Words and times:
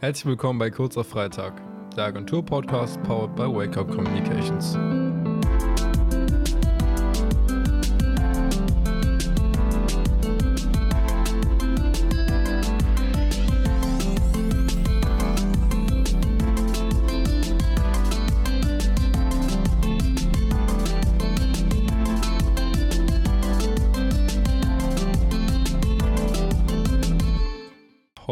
Herzlich 0.00 0.24
willkommen 0.24 0.58
bei 0.58 0.70
Kurzer 0.70 1.04
Freitag, 1.04 1.60
der 1.94 2.06
Agentur-Podcast 2.06 3.02
powered 3.02 3.36
by 3.36 3.42
Wake 3.42 3.76
Up 3.76 3.90
Communications. 3.90 4.74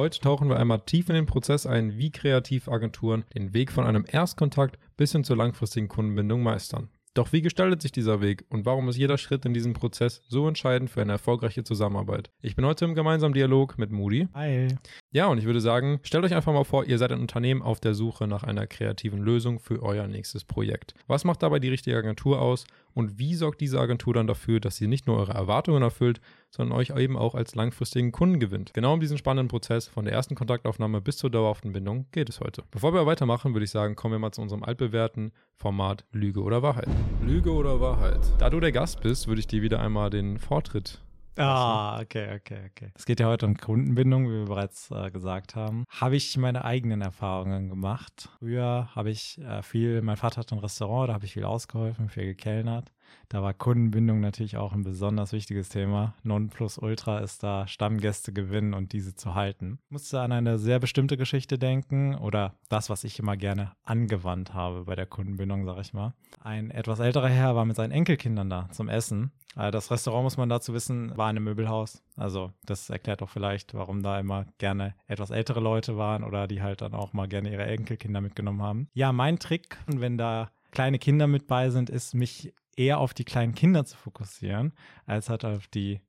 Heute 0.09 0.20
tauchen 0.20 0.48
wir 0.48 0.59
einmal 0.59 0.80
tief 0.80 1.11
in 1.11 1.16
den 1.16 1.27
Prozess 1.27 1.66
ein, 1.66 1.98
wie 1.98 2.11
Kreativagenturen 2.11 3.27
den 3.34 3.52
Weg 3.52 3.70
von 3.70 3.84
einem 3.84 4.06
Erstkontakt 4.10 4.78
bis 4.96 5.12
hin 5.12 5.23
zur 5.23 5.37
langfristigen 5.37 5.88
Kundenbindung 5.88 6.42
meistern. 6.42 6.88
Doch 7.12 7.30
wie 7.34 7.42
gestaltet 7.42 7.83
sich 7.83 7.92
dieser 7.92 8.23
Weg 8.23 8.47
und 8.48 8.64
warum 8.64 8.88
ist 8.88 8.97
jeder 8.97 9.19
Schritt 9.19 9.45
in 9.45 9.52
diesem 9.52 9.74
Prozess 9.74 10.23
so 10.27 10.48
entscheidend 10.48 10.88
für 10.88 11.02
eine 11.02 11.12
erfolgreiche 11.12 11.62
Zusammenarbeit? 11.62 12.30
Ich 12.41 12.56
bin 12.56 12.64
heute 12.64 12.86
im 12.86 12.95
gemeinsamen 12.95 13.34
Dialog 13.34 13.77
mit 13.77 13.91
Moody. 13.91 14.28
Hi. 14.33 14.69
Ja, 15.11 15.29
und 15.29 15.39
ich 15.39 15.47
würde 15.47 15.62
sagen, 15.62 16.01
stellt 16.03 16.25
euch 16.25 16.35
einfach 16.35 16.53
mal 16.53 16.65
vor, 16.65 16.85
ihr 16.85 16.98
seid 16.98 17.12
ein 17.12 17.21
Unternehmen 17.21 17.62
auf 17.62 17.80
der 17.80 17.95
Suche 17.95 18.27
nach 18.27 18.43
einer 18.43 18.67
kreativen 18.67 19.21
Lösung 19.21 19.59
für 19.59 19.83
euer 19.83 20.07
nächstes 20.07 20.45
Projekt. 20.45 20.93
Was 21.07 21.25
macht 21.25 21.43
dabei 21.43 21.61
die 21.61 21.71
richtige 21.71 21.97
Agentur 21.97 22.43
aus 22.43 22.67
und 22.93 23.19
wie 23.19 23.34
sorgt 23.34 23.62
diese 23.62 23.81
Agentur 23.81 24.12
dann 24.12 24.27
dafür, 24.27 24.61
dass 24.61 24.77
sie 24.77 24.87
nicht 24.87 25.07
nur 25.07 25.17
eure 25.17 25.33
Erwartungen 25.33 25.83
erfüllt, 25.83 26.21
sondern 26.51 26.77
euch 26.77 26.91
eben 26.91 27.17
auch 27.17 27.34
als 27.34 27.55
langfristigen 27.55 28.12
Kunden 28.12 28.39
gewinnt? 28.39 28.75
Genau 28.75 28.93
um 28.93 29.01
diesen 29.01 29.17
spannenden 29.17 29.48
Prozess 29.48 29.89
von 29.89 30.05
der 30.05 30.12
ersten 30.12 30.34
Kontaktaufnahme 30.34 31.01
bis 31.01 31.17
zur 31.17 31.31
dauerhaften 31.31 31.73
Bindung 31.73 32.05
geht 32.12 32.29
es 32.29 32.41
heute. 32.41 32.65
Bevor 32.70 32.93
wir 32.93 33.06
weitermachen, 33.06 33.55
würde 33.55 33.65
ich 33.65 33.70
sagen, 33.70 33.97
kommen 33.97 34.12
wir 34.12 34.19
mal 34.19 34.33
zu 34.33 34.43
unserem 34.43 34.62
altbewährten 34.62 35.33
Format 35.56 36.05
Lüge 36.12 36.43
oder 36.43 36.62
Wahrheit. 36.62 36.89
Lüge 37.25 37.53
oder 37.53 37.81
Wahrheit? 37.81 38.20
Da 38.39 38.50
du 38.50 38.61
der 38.61 38.72
Gast 38.72 39.00
bist, 39.00 39.27
würde 39.27 39.41
ich 39.41 39.47
dir 39.47 39.62
wieder 39.62 39.81
einmal 39.81 40.11
den 40.11 40.39
Vortritt 40.39 41.00
Ah, 41.41 42.00
okay, 42.00 42.34
okay, 42.34 42.69
okay. 42.70 42.91
Es 42.97 43.06
geht 43.06 43.20
ja 43.20 43.28
heute 43.28 43.47
um 43.47 43.56
Kundenbindung, 43.56 44.27
wie 44.28 44.39
wir 44.41 44.44
bereits 44.47 44.91
äh, 44.91 45.08
gesagt 45.12 45.55
haben. 45.55 45.84
Habe 45.89 46.17
ich 46.17 46.36
meine 46.36 46.64
eigenen 46.64 47.00
Erfahrungen 47.00 47.69
gemacht. 47.69 48.28
Früher 48.41 48.89
habe 48.97 49.11
ich 49.11 49.39
äh, 49.39 49.62
viel, 49.62 50.03
mein 50.03 50.16
Vater 50.16 50.39
hat 50.41 50.50
ein 50.53 50.59
Restaurant, 50.59 51.11
da 51.11 51.14
habe 51.14 51.27
ich 51.27 51.34
viel 51.34 51.44
ausgeholfen, 51.44 52.09
viel 52.09 52.25
gekellnert. 52.25 52.91
Da 53.28 53.42
war 53.42 53.53
Kundenbindung 53.53 54.20
natürlich 54.20 54.56
auch 54.56 54.73
ein 54.73 54.84
besonders 54.84 55.33
wichtiges 55.33 55.69
Thema. 55.69 56.14
Nonplusultra 56.23 57.19
ist 57.19 57.42
da 57.42 57.67
Stammgäste 57.67 58.33
gewinnen 58.33 58.73
und 58.75 58.92
diese 58.92 59.15
zu 59.15 59.34
halten. 59.34 59.78
Ich 59.87 59.91
musste 59.91 60.20
an 60.20 60.33
eine 60.33 60.59
sehr 60.59 60.78
bestimmte 60.78 61.17
Geschichte 61.17 61.59
denken 61.59 62.15
oder 62.15 62.55
das, 62.69 62.89
was 62.89 63.05
ich 63.05 63.19
immer 63.19 63.37
gerne 63.37 63.73
angewandt 63.84 64.55
habe 64.55 64.84
bei 64.84 64.95
der 64.95 65.06
Kundenbindung, 65.06 65.65
sag 65.67 65.78
ich 65.81 65.92
mal. 65.92 66.15
Ein 66.42 66.70
etwas 66.70 67.00
älterer 67.00 67.28
Herr 67.28 67.55
war 67.55 67.65
mit 67.65 67.77
seinen 67.77 67.92
Enkelkindern 67.92 68.48
da 68.48 68.69
zum 68.70 68.89
Essen. 68.89 69.33
Äh, 69.56 69.70
das 69.70 69.91
Restaurant, 69.91 70.25
muss 70.25 70.37
man 70.37 70.48
dazu 70.48 70.72
wissen, 70.72 71.17
war 71.17 71.31
in 71.31 71.37
einem 71.37 71.45
Möbelhaus. 71.45 72.03
Also 72.17 72.53
das 72.65 72.89
erklärt 72.91 73.22
auch 73.22 73.28
vielleicht, 73.28 73.75
warum 73.75 74.03
da 74.03 74.19
immer 74.19 74.47
gerne 74.59 74.95
etwas 75.06 75.31
ältere 75.31 75.61
Leute 75.61 75.97
waren 75.97 76.25
oder 76.25 76.47
die 76.47 76.62
halt 76.62 76.81
dann 76.81 76.95
auch 76.95 77.12
mal 77.12 77.28
gerne 77.28 77.53
ihre 77.53 77.67
Enkelkinder 77.67 78.20
mitgenommen 78.20 78.62
haben. 78.62 78.89
Ja, 78.95 79.12
mein 79.12 79.39
Trick, 79.39 79.77
wenn 79.87 80.17
da 80.17 80.50
kleine 80.70 80.98
Kinder 80.98 81.27
mit 81.27 81.47
bei 81.47 81.70
sind, 81.70 81.91
ist 81.91 82.15
mich 82.15 82.53
eher 82.79 82.98
auf 82.98 83.15
die 83.15 83.25
kleinen 83.25 83.55
Kinder 83.55 83.84
zu 83.84 83.97
fokussieren, 83.97 84.73
als 85.07 85.29
halt 85.29 85.45
auf 85.45 85.67
die 85.67 86.01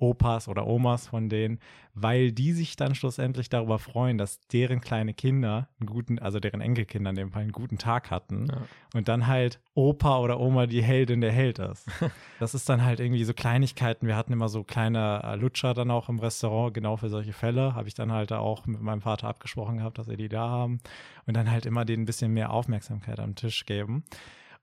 Opas 0.00 0.48
oder 0.48 0.66
Omas 0.66 1.08
von 1.08 1.28
denen, 1.28 1.58
weil 1.94 2.30
die 2.32 2.52
sich 2.52 2.76
dann 2.76 2.94
schlussendlich 2.94 3.48
darüber 3.48 3.78
freuen, 3.78 4.18
dass 4.18 4.40
deren 4.48 4.80
kleine 4.80 5.12
Kinder 5.14 5.68
einen 5.80 5.88
guten, 5.88 6.18
also 6.18 6.38
deren 6.38 6.60
Enkelkinder 6.60 7.10
in 7.10 7.16
dem 7.16 7.32
Fall 7.32 7.42
einen 7.42 7.52
guten 7.52 7.78
Tag 7.78 8.10
hatten 8.10 8.46
ja. 8.46 8.62
und 8.94 9.08
dann 9.08 9.26
halt 9.26 9.60
Opa 9.74 10.20
oder 10.20 10.38
Oma 10.38 10.66
die 10.66 10.82
Heldin 10.82 11.20
der 11.20 11.32
Held 11.32 11.58
ist. 11.58 11.88
das 12.38 12.54
ist 12.54 12.68
dann 12.68 12.84
halt 12.84 13.00
irgendwie 13.00 13.24
so 13.24 13.34
Kleinigkeiten. 13.34 14.06
Wir 14.06 14.16
hatten 14.16 14.32
immer 14.32 14.48
so 14.48 14.62
kleine 14.62 15.20
äh, 15.24 15.34
Lutscher 15.34 15.74
dann 15.74 15.90
auch 15.90 16.08
im 16.08 16.20
Restaurant, 16.20 16.74
genau 16.74 16.96
für 16.96 17.08
solche 17.08 17.32
Fälle. 17.32 17.74
Habe 17.74 17.88
ich 17.88 17.94
dann 17.94 18.12
halt 18.12 18.32
auch 18.32 18.66
mit 18.66 18.80
meinem 18.80 19.00
Vater 19.00 19.26
abgesprochen 19.26 19.78
gehabt, 19.78 19.98
dass 19.98 20.08
wir 20.08 20.16
die 20.16 20.28
da 20.28 20.48
haben 20.48 20.80
und 21.26 21.36
dann 21.36 21.50
halt 21.50 21.66
immer 21.66 21.84
denen 21.84 22.04
ein 22.04 22.06
bisschen 22.06 22.32
mehr 22.32 22.52
Aufmerksamkeit 22.52 23.18
am 23.18 23.34
Tisch 23.34 23.66
geben. 23.66 24.04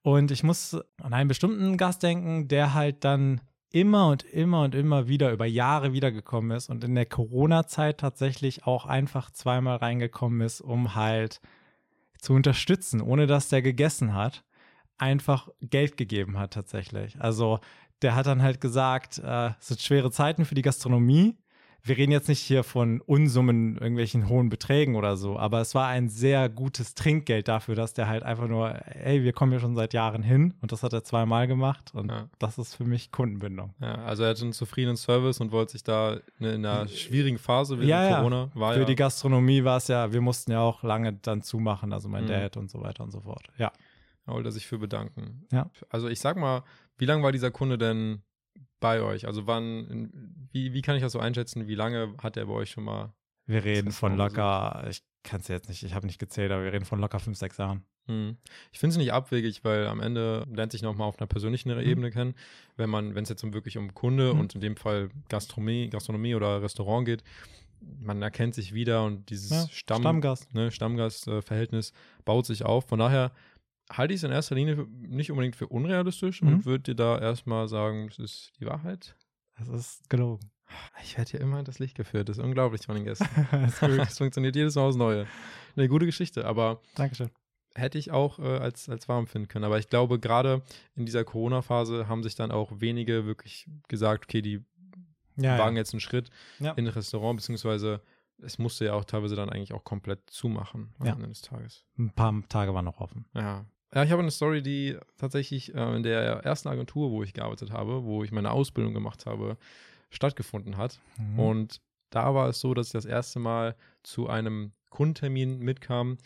Und 0.06 0.30
ich 0.30 0.44
muss 0.44 0.78
an 1.02 1.16
einen 1.16 1.28
bestimmten 1.28 1.78
Gast 1.78 2.04
denken, 2.04 2.48
der 2.48 2.76
halt 2.76 3.04
dann 3.04 3.42
immer 3.72 4.10
und 4.10 4.22
immer 4.22 4.62
und 4.62 4.76
immer 4.76 5.08
wieder 5.08 5.32
über 5.32 5.48
Jahre 5.48 5.94
wiedergekommen 5.94 6.56
ist 6.56 6.70
und 6.70 6.84
in 6.84 6.94
der 6.94 7.08
Corona-Zeit 7.08 8.02
tatsächlich 8.02 8.68
auch 8.68 8.86
einfach 8.86 9.32
zweimal 9.32 9.78
reingekommen 9.78 10.42
ist, 10.42 10.62
um 10.62 10.94
halt 10.94 11.42
zu 12.20 12.34
unterstützen, 12.34 13.02
ohne 13.02 13.26
dass 13.26 13.50
der 13.50 13.64
gegessen 13.64 14.14
hat, 14.14 14.44
einfach 15.00 15.50
Geld 15.60 15.98
gegeben 15.98 16.38
hat 16.38 16.54
tatsächlich. 16.54 17.20
Also 17.20 17.60
der 18.04 18.14
hat 18.14 18.28
dann 18.28 18.44
halt 18.44 18.62
gesagt, 18.62 19.18
äh, 19.18 19.54
es 19.60 19.70
sind 19.70 19.82
schwere 19.82 20.12
Zeiten 20.12 20.46
für 20.46 20.54
die 20.54 20.62
Gastronomie 20.62 21.36
wir 21.85 21.97
reden 21.97 22.12
jetzt 22.12 22.28
nicht 22.28 22.40
hier 22.40 22.63
von 22.63 23.00
Unsummen, 23.01 23.78
irgendwelchen 23.78 24.28
hohen 24.28 24.50
Beträgen 24.50 24.96
oder 24.96 25.18
so, 25.18 25.38
aber 25.38 25.62
es 25.62 25.75
war 25.75 25.88
ein 25.88 26.09
sehr 26.09 26.50
gutes 26.50 26.96
Trinkgeld 26.96 27.47
dafür, 27.47 27.75
dass 27.75 27.94
der 27.94 28.07
halt 28.07 28.23
einfach 28.23 28.47
nur, 28.47 28.73
ey, 28.88 29.23
wir 29.23 29.34
kommen 29.34 29.51
hier 29.51 29.59
schon 29.59 29.75
seit 29.75 29.94
Jahren 29.94 30.23
hin 30.23 30.56
und 30.62 30.72
das 30.72 30.81
hat 30.81 30.94
er 30.94 31.03
zweimal 31.03 31.47
gemacht 31.47 31.91
und 31.94 32.09
ja. 32.09 32.28
das 32.40 32.57
ist 32.57 32.73
für 32.73 32.85
mich 32.85 33.12
Kundenbindung. 33.12 33.75
Ja, 33.79 33.96
also 34.03 34.23
er 34.23 34.31
hat 34.31 34.41
einen 34.41 34.53
zufriedenen 34.53 34.97
Service 34.97 35.40
und 35.40 35.51
wollte 35.51 35.73
sich 35.73 35.84
da 35.84 36.18
in 36.40 36.47
einer 36.66 36.88
schwierigen 36.88 37.38
Phase 37.38 37.78
während 37.78 37.90
ja, 37.90 38.17
Corona 38.17 38.50
war 38.56 38.73
Für 38.73 38.85
die 38.85 38.96
Gastronomie 38.96 39.63
war 39.63 39.78
es 39.78 39.88
ja, 39.88 40.12
wir 40.12 40.22
mussten 40.22 40.52
ja 40.52 40.62
auch 40.62 40.81
lange 40.81 41.13
dann 41.13 41.44
zumachen, 41.44 41.94
also 41.94 42.09
mein 42.09 42.23
mhm. 42.23 42.29
Dad 42.29 42.57
und 42.57 42.72
so 42.72 42.81
weiter 42.81 43.03
und 43.03 43.12
so 43.12 43.22
fort. 43.22 43.47
Ja. 43.57 43.72
Da 44.25 44.34
wollte 44.34 44.50
er 44.50 44.53
sich 44.53 44.66
für 44.66 44.79
bedanken. 44.79 45.46
Ja. 45.52 45.69
Also 45.90 46.07
ich 46.07 46.19
sag 46.19 46.35
mal, 46.35 46.63
wie 46.97 47.06
lange 47.06 47.22
war 47.22 47.31
dieser 47.31 47.52
Kunde 47.52 47.78
denn 47.78 48.23
bei 48.85 49.01
euch? 49.01 49.25
Also 49.25 49.47
wann, 49.47 50.12
wie, 50.51 50.73
wie 50.73 50.84
kann 50.84 50.96
ich 50.96 51.01
das 51.01 51.13
so 51.13 51.19
einschätzen? 51.19 51.68
Wie 51.68 51.73
lange 51.73 52.13
hat 52.22 52.38
er 52.38 52.46
bei 52.46 52.53
euch 52.53 52.69
schon 52.69 52.84
mal? 52.84 53.16
Wir 53.47 53.63
reden 53.63 53.91
von 53.91 54.16
locker, 54.16 54.85
ich 54.88 55.01
kann 55.23 55.41
es 55.41 55.47
jetzt 55.47 55.69
nicht, 55.69 55.81
ich 55.81 55.96
habe 55.96 56.06
nicht 56.06 56.19
gezählt, 56.19 56.51
aber 56.51 56.63
wir 56.63 56.72
reden 56.72 56.85
von 56.85 57.00
locker 57.00 57.19
fünf, 57.19 57.35
sechs 57.35 57.57
Jahren. 57.57 57.84
Hm. 58.07 58.38
Ich 58.72 58.78
finde 58.78 58.91
es 58.91 58.97
nicht 58.97 59.12
abwegig, 59.12 59.63
weil 59.63 59.88
am 59.88 60.01
Ende 60.01 60.46
lernt 60.53 60.72
sich 60.72 60.84
nochmal 60.84 61.07
auf 61.07 61.18
einer 61.18 61.25
persönlichen 61.25 61.72
hm. 61.72 61.79
Ebene 61.79 62.12
kennen. 62.12 62.35
Wenn 62.78 62.91
man, 62.91 63.16
wenn 63.16 63.23
es 63.23 63.29
jetzt 63.29 63.44
um 63.44 63.56
wirklich 63.56 63.79
um 63.79 63.96
Kunde 63.96 64.31
hm. 64.31 64.40
und 64.40 64.53
in 64.53 64.62
dem 64.62 64.78
Fall 64.78 65.09
Gastronomie, 65.29 65.90
Gastronomie 65.90 66.35
oder 66.35 66.62
Restaurant 66.62 67.07
geht, 67.07 67.23
man 67.81 68.22
erkennt 68.22 68.53
sich 68.53 68.75
wieder 68.75 69.03
und 69.03 69.31
dieses 69.31 69.50
ja, 69.50 69.67
Stamm, 69.72 70.02
Stammgast, 70.02 70.53
ne, 70.53 70.72
Stammgastverhältnis 70.72 71.90
äh, 71.90 71.94
baut 72.23 72.46
sich 72.46 72.63
auf. 72.63 72.85
Von 72.88 73.00
daher 73.00 73.31
halte 73.91 74.13
ich 74.13 74.19
es 74.19 74.23
in 74.23 74.31
erster 74.31 74.56
Linie 74.56 74.75
für, 74.75 74.88
nicht 74.90 75.31
unbedingt 75.31 75.56
für 75.56 75.68
unrealistisch 75.68 76.41
mhm. 76.41 76.47
und 76.47 76.66
würde 76.66 76.84
dir 76.84 76.96
da 76.96 77.19
erstmal 77.19 77.68
sagen, 77.68 78.07
das 78.07 78.19
ist 78.19 78.51
die 78.59 78.66
Wahrheit. 78.66 79.16
Das 79.57 79.68
ist 79.68 80.09
gelogen. 80.09 80.51
Ich 81.03 81.18
werde 81.18 81.31
hier 81.31 81.41
immer 81.41 81.59
in 81.59 81.66
das 81.66 81.79
Licht 81.79 81.96
geführt. 81.96 82.28
Das 82.28 82.38
ist 82.38 82.44
unglaublich 82.44 82.81
von 82.85 82.96
den 82.96 83.06
Gästen. 83.06 83.28
das, 83.51 83.79
das, 83.79 84.18
funktioniert 84.18 84.56
jedes 84.56 84.75
Mal 84.75 84.84
aufs 84.84 84.97
Neue. 84.97 85.28
Eine 85.75 85.88
gute 85.88 86.06
Geschichte, 86.06 86.46
aber 86.46 86.81
Dankeschön. 86.96 87.29
hätte 87.75 87.97
ich 87.97 88.12
auch 88.12 88.40
äh, 88.40 88.57
als, 88.57 88.90
als 88.90 89.07
warm 89.07 89.28
finden 89.28 89.47
können. 89.47 89.66
Aber 89.66 89.78
ich 89.78 89.90
glaube, 89.90 90.19
gerade 90.19 90.63
in 90.96 91.06
dieser 91.06 91.23
Corona-Phase 91.23 92.07
haben 92.07 92.23
sich 92.23 92.35
dann 92.35 92.52
auch 92.52 92.72
wenige 92.79 93.25
wirklich 93.25 93.69
gesagt, 93.88 94.25
okay, 94.25 94.41
die 94.41 94.66
ja, 95.38 95.57
wagen 95.59 95.75
ja. 95.75 95.81
jetzt 95.81 95.94
einen 95.94 96.00
Schritt 96.00 96.29
ja. 96.59 96.72
in 96.72 96.88
ein 96.88 96.94
Restaurant, 96.94 97.38
beziehungsweise 97.38 98.02
es 98.41 98.57
musste 98.57 98.85
ja 98.85 98.94
auch 98.94 99.06
teilweise 99.06 99.35
dann 99.35 99.50
eigentlich 99.50 99.73
auch 99.73 99.84
komplett 99.84 100.29
zumachen 100.29 100.94
am 101.00 101.07
Ende 101.07 101.28
des 101.28 101.41
Tages. 101.41 101.85
Ein 101.97 102.12
paar 102.12 102.34
Tage 102.50 102.73
waren 102.73 102.85
noch 102.85 103.00
offen. 103.00 103.25
Ja. 103.34 103.66
Ja, 103.96 104.04
ich 104.04 104.12
habe 104.12 104.22
eine 104.22 104.32
Story, 104.32 104.62
die 104.62 104.98
tatsächlich 105.18 105.74
äh, 105.74 105.96
in 105.96 106.04
der 106.04 106.44
ersten 106.44 106.68
Agentur, 106.68 107.12
wo 107.12 107.24
ich 107.24 107.34
gearbeitet 107.34 107.72
habe, 107.72 108.04
wo 108.04 108.26
ich 108.26 108.32
meine 108.32 108.52
Ausbildung 108.52 108.94
gemacht 108.94 109.26
habe, 109.26 109.58
stattgefunden 110.10 110.76
hat. 110.76 111.00
Mhm. 111.18 111.40
Und 111.40 111.82
da 112.10 112.36
war 112.36 112.50
es 112.50 112.60
so, 112.60 112.74
dass 112.74 112.88
ich 112.88 112.94
das 112.94 113.06
erste 113.06 113.40
Mal 113.40 113.76
zu 114.04 114.28
einem 114.28 114.74
Kundentermin 114.90 115.60
mitkam, 115.60 116.18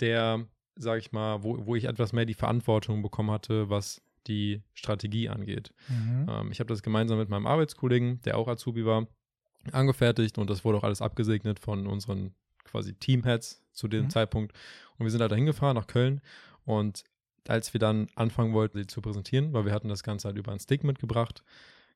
der, 0.00 0.46
sage 0.76 1.00
ich 1.00 1.10
mal, 1.10 1.42
wo, 1.42 1.66
wo 1.66 1.74
ich 1.74 1.84
etwas 1.84 2.12
mehr 2.12 2.26
die 2.26 2.34
Verantwortung 2.34 3.00
bekommen 3.00 3.30
hatte, 3.30 3.70
was 3.70 4.02
die 4.26 4.62
Strategie 4.74 5.30
angeht. 5.30 5.72
Mhm. 5.88 6.26
Ähm, 6.28 6.52
ich 6.52 6.60
habe 6.60 6.68
das 6.68 6.82
gemeinsam 6.82 7.18
mit 7.18 7.30
meinem 7.30 7.46
Arbeitskollegen, 7.46 8.20
der 8.22 8.36
auch 8.36 8.46
Azubi 8.46 8.84
war, 8.84 9.06
angefertigt 9.72 10.36
und 10.36 10.50
das 10.50 10.64
wurde 10.64 10.78
auch 10.78 10.84
alles 10.84 11.00
abgesegnet 11.00 11.60
von 11.60 11.86
unseren 11.86 12.34
quasi 12.64 12.94
Teamheads 12.94 13.62
zu 13.72 13.88
dem 13.88 14.04
mhm. 14.04 14.10
Zeitpunkt. 14.10 14.52
Und 14.98 15.06
wir 15.06 15.10
sind 15.10 15.22
halt 15.22 15.32
da 15.32 15.36
hingefahren 15.36 15.76
nach 15.76 15.86
Köln 15.86 16.20
und 16.70 17.04
als 17.48 17.72
wir 17.72 17.80
dann 17.80 18.08
anfangen 18.14 18.52
wollten, 18.52 18.78
sie 18.78 18.86
zu 18.86 19.00
präsentieren, 19.00 19.52
weil 19.52 19.64
wir 19.64 19.72
hatten 19.72 19.88
das 19.88 20.02
Ganze 20.02 20.28
halt 20.28 20.36
über 20.38 20.50
einen 20.52 20.60
Stick 20.60 20.84
mitgebracht, 20.84 21.42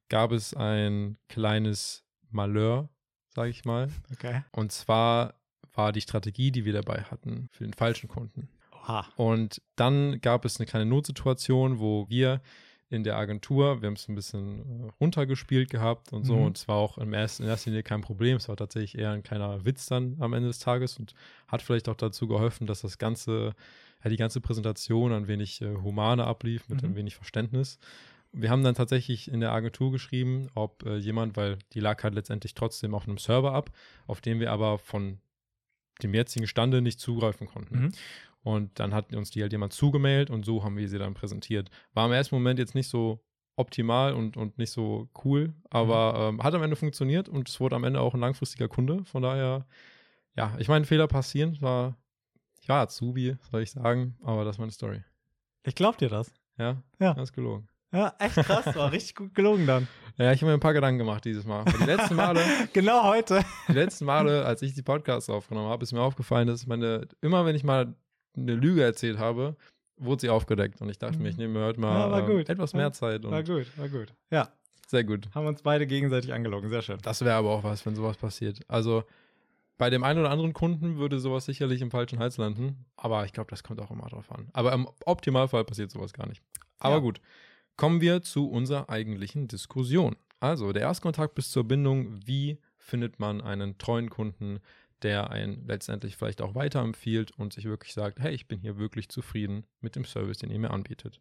gab 0.09 0.33
es 0.33 0.55
ein 0.55 1.17
kleines 1.29 2.05
Malheur, 2.31 2.89
sage 3.35 3.51
ich 3.51 3.65
mal. 3.65 3.89
Okay. 4.13 4.43
Und 4.53 4.73
zwar 4.73 5.35
war 5.73 5.93
die 5.93 6.01
Strategie, 6.01 6.51
die 6.51 6.65
wir 6.65 6.73
dabei 6.73 7.03
hatten, 7.03 7.49
für 7.53 7.65
den 7.65 7.73
falschen 7.73 8.09
Kunden. 8.09 8.49
Oha. 8.73 9.07
Und 9.17 9.63
dann 9.77 10.21
gab 10.21 10.45
es 10.45 10.59
eine 10.59 10.67
kleine 10.67 10.87
Notsituation, 10.87 11.79
wo 11.79 12.09
wir 12.09 12.41
in 12.95 13.05
der 13.05 13.17
Agentur. 13.17 13.83
Wir 13.83 13.89
haben 13.89 13.95
es 13.95 14.09
ein 14.09 14.15
bisschen 14.15 14.87
äh, 14.87 14.91
runtergespielt 15.01 15.69
gehabt 15.71 16.13
und 16.13 16.25
so. 16.25 16.37
Mhm. 16.37 16.43
Und 16.45 16.59
es 16.59 16.69
war 16.69 16.77
auch 16.77 16.97
im 16.99 17.13
ersten, 17.13 17.43
in 17.43 17.49
erster 17.49 17.71
Linie 17.71 17.83
kein 17.83 18.01
Problem. 18.01 18.37
Es 18.37 18.49
war 18.49 18.57
tatsächlich 18.57 18.97
eher 18.99 19.11
ein 19.11 19.23
kleiner 19.23 19.65
Witz 19.65 19.87
dann 19.87 20.17
am 20.21 20.33
Ende 20.33 20.49
des 20.49 20.59
Tages 20.59 20.99
und 20.99 21.15
hat 21.49 21.63
vielleicht 21.63 21.89
auch 21.89 21.97
dazu 21.97 22.27
geholfen, 22.29 22.67
dass 22.67 22.81
das 22.83 22.99
Ganze, 22.99 23.55
ja, 24.03 24.11
die 24.11 24.17
ganze 24.17 24.41
Präsentation 24.41 25.13
ein 25.13 25.29
wenig 25.29 25.61
äh, 25.61 25.75
humaner 25.75 26.27
ablief, 26.27 26.69
mit 26.69 26.83
Mhm. 26.83 26.91
ein 26.91 26.97
wenig 26.97 27.15
Verständnis. 27.17 27.79
Wir 28.33 28.51
haben 28.51 28.65
dann 28.65 28.75
tatsächlich 28.75 29.31
in 29.31 29.41
der 29.41 29.53
Agentur 29.53 29.93
geschrieben, 29.93 30.49
ob 30.55 30.85
äh, 30.85 30.97
jemand, 30.97 31.37
weil 31.37 31.59
die 31.73 31.81
lag 31.81 32.03
halt 32.03 32.15
letztendlich 32.15 32.55
trotzdem 32.55 32.95
auf 32.95 33.07
einem 33.07 33.19
Server 33.19 33.53
ab, 33.53 33.71
auf 34.07 34.21
dem 34.21 34.41
wir 34.41 34.51
aber 34.51 34.79
von 34.79 35.19
dem 36.03 36.13
jetzigen 36.15 36.49
Stande 36.49 36.83
nicht 36.83 36.99
zugreifen 36.99 37.47
konnten. 37.47 37.79
Mhm. 37.79 37.93
Und 38.45 38.79
dann 38.79 38.95
hat 38.95 39.13
uns 39.15 39.31
die 39.31 39.43
halt 39.43 39.53
jemand 39.53 39.73
zugemailt 39.73 40.31
und 40.31 40.45
so 40.45 40.63
haben 40.63 40.77
wir 40.77 40.89
sie 40.89 40.99
dann 40.99 41.15
präsentiert. 41.15 41.71
War 41.95 42.07
im 42.07 42.13
ersten 42.13 42.37
Moment 42.37 42.59
jetzt 42.61 42.75
nicht 42.77 42.89
so 42.89 43.25
optimal 43.57 44.13
und, 44.15 44.37
und 44.37 44.59
nicht 44.59 44.71
so 44.71 45.09
cool, 45.25 45.55
aber 45.71 46.29
ähm, 46.29 46.43
hat 46.43 46.55
am 46.55 46.63
Ende 46.63 46.77
funktioniert 46.77 47.29
und 47.29 47.49
es 47.49 47.59
wurde 47.59 47.75
am 47.77 47.85
Ende 47.85 48.01
auch 48.01 48.13
ein 48.15 48.21
langfristiger 48.21 48.69
Kunde. 48.69 49.05
Von 49.07 49.23
daher, 49.23 49.67
ja, 50.37 50.55
ich 50.59 50.69
meine, 50.69 50.85
Fehler 50.85 51.07
passieren. 51.09 51.57
War, 51.61 51.97
ich 52.61 52.69
war 52.69 52.83
Azubi, 52.83 53.37
soll 53.51 53.63
ich 53.63 53.71
sagen, 53.71 54.17
aber 54.23 54.45
das 54.45 54.57
ist 54.57 54.61
meine 54.61 54.73
Story. 54.73 55.03
Ich 55.63 55.75
glaub 55.75 55.97
dir 55.99 56.09
das. 56.11 56.33
Ja, 56.59 56.83
Ja. 57.01 57.15
das 57.15 57.31
ist 57.31 57.33
gelogen. 57.33 57.67
Ja, 57.93 58.13
echt 58.19 58.35
krass. 58.35 58.75
War 58.77 58.93
richtig 58.93 59.15
gut 59.15 59.35
gelungen 59.35 59.67
dann. 59.67 59.89
Ja, 60.19 60.33
ich 60.33 60.41
habe 60.43 60.51
mir 60.51 60.55
ein 60.59 60.61
paar 60.61 60.75
Gedanken 60.75 60.99
gemacht 60.99 61.25
dieses 61.25 61.45
Mal. 61.47 61.65
Weil 61.65 61.79
Die 61.79 61.85
letzten 61.85 62.17
Male, 62.17 62.41
genau 62.73 63.05
heute. 63.05 63.43
die 63.69 63.73
letzten 63.73 64.05
Male, 64.05 64.45
als 64.45 64.63
ich 64.63 64.75
die 64.75 64.83
Podcasts 64.83 65.31
aufgenommen 65.31 65.69
habe, 65.71 65.83
ist 65.85 65.93
mir 65.93 66.01
aufgefallen, 66.03 66.47
dass 66.49 66.67
meine, 66.67 67.07
immer 67.23 67.47
wenn 67.47 67.55
ich 67.57 67.63
mal 67.65 67.95
eine 68.37 68.55
Lüge 68.55 68.83
erzählt 68.83 69.19
habe, 69.19 69.57
wurde 69.97 70.21
sie 70.23 70.29
aufgedeckt. 70.31 70.81
Und 70.81 70.89
ich 70.91 70.99
dachte 70.99 71.19
mir, 71.19 71.29
ich 71.29 71.37
nehme 71.37 71.59
mir 71.61 71.65
heute 71.67 71.81
mal 71.81 72.11
Ja, 72.11 72.19
ähm, 72.19 72.27
gut. 72.27 72.49
etwas 72.49 72.73
Ja, 72.73 72.79
mehr 72.79 72.93
Zeit. 72.93 73.23
War 73.25 73.43
gut, 73.43 73.67
war 73.79 73.89
gut. 73.89 74.13
Ja, 74.31 74.49
sehr 74.89 75.05
gut. 75.05 75.29
haben 75.35 75.47
uns 75.47 75.63
beide 75.63 75.87
gegenseitig 75.87 76.33
angelogen. 76.33 76.69
Sehr 76.69 76.83
schön. 76.83 76.99
Das 77.03 77.21
wäre 77.25 77.37
aber 77.37 77.51
auch 77.51 77.65
was, 77.65 77.85
wenn 77.87 77.95
sowas 77.95 78.17
passiert. 78.17 78.61
Also 78.69 79.05
bei 79.79 79.91
dem 79.91 80.05
einen 80.05 80.21
oder 80.21 80.31
anderen 80.31 80.53
Kunden 80.53 80.99
würde 80.99 81.19
sowas 81.19 81.47
sicherlich 81.47 81.81
im 81.81 81.91
falschen 81.91 82.19
Hals 82.19 82.37
landen. 82.37 82.85
Aber 82.97 83.25
ich 83.25 83.33
glaube, 83.33 83.51
das 83.51 83.63
kommt 83.63 83.81
auch 83.81 83.91
immer 83.91 84.09
drauf 84.09 84.31
an. 84.31 84.49
Aber 84.53 84.73
im 84.73 84.89
Optimalfall 85.05 85.65
passiert 85.65 85.91
sowas 85.91 86.13
gar 86.13 86.29
nicht. 86.29 86.43
Aber 86.79 86.97
Ja. 86.97 87.01
gut. 87.01 87.21
Kommen 87.77 88.01
wir 88.01 88.23
zu 88.23 88.49
unserer 88.49 88.89
eigentlichen 88.89 89.49
Diskussion. 89.49 90.15
Also 90.39 90.73
der 90.73 90.83
Erstkontakt 90.83 91.35
bis 91.35 91.51
zur 91.51 91.65
Bindung. 91.65 92.21
Wie 92.25 92.59
findet 92.79 93.19
man 93.19 93.41
einen 93.41 93.79
treuen 93.79 94.11
Kunden, 94.11 94.61
der 95.03 95.31
einen 95.31 95.67
letztendlich 95.67 96.17
vielleicht 96.17 96.41
auch 96.43 96.55
weiterempfiehlt 96.55 97.33
und 97.33 97.53
sich 97.53 97.65
wirklich 97.65 97.93
sagt, 97.93 98.21
hey, 98.21 98.35
ich 98.35 98.49
bin 98.49 98.61
hier 98.61 98.79
wirklich 98.79 99.09
zufrieden 99.09 99.67
mit 99.81 99.97
dem 99.97 100.05
Service, 100.05 100.39
den 100.39 100.51
ihr 100.51 100.59
mir 100.59 100.71
anbietet. 100.71 101.21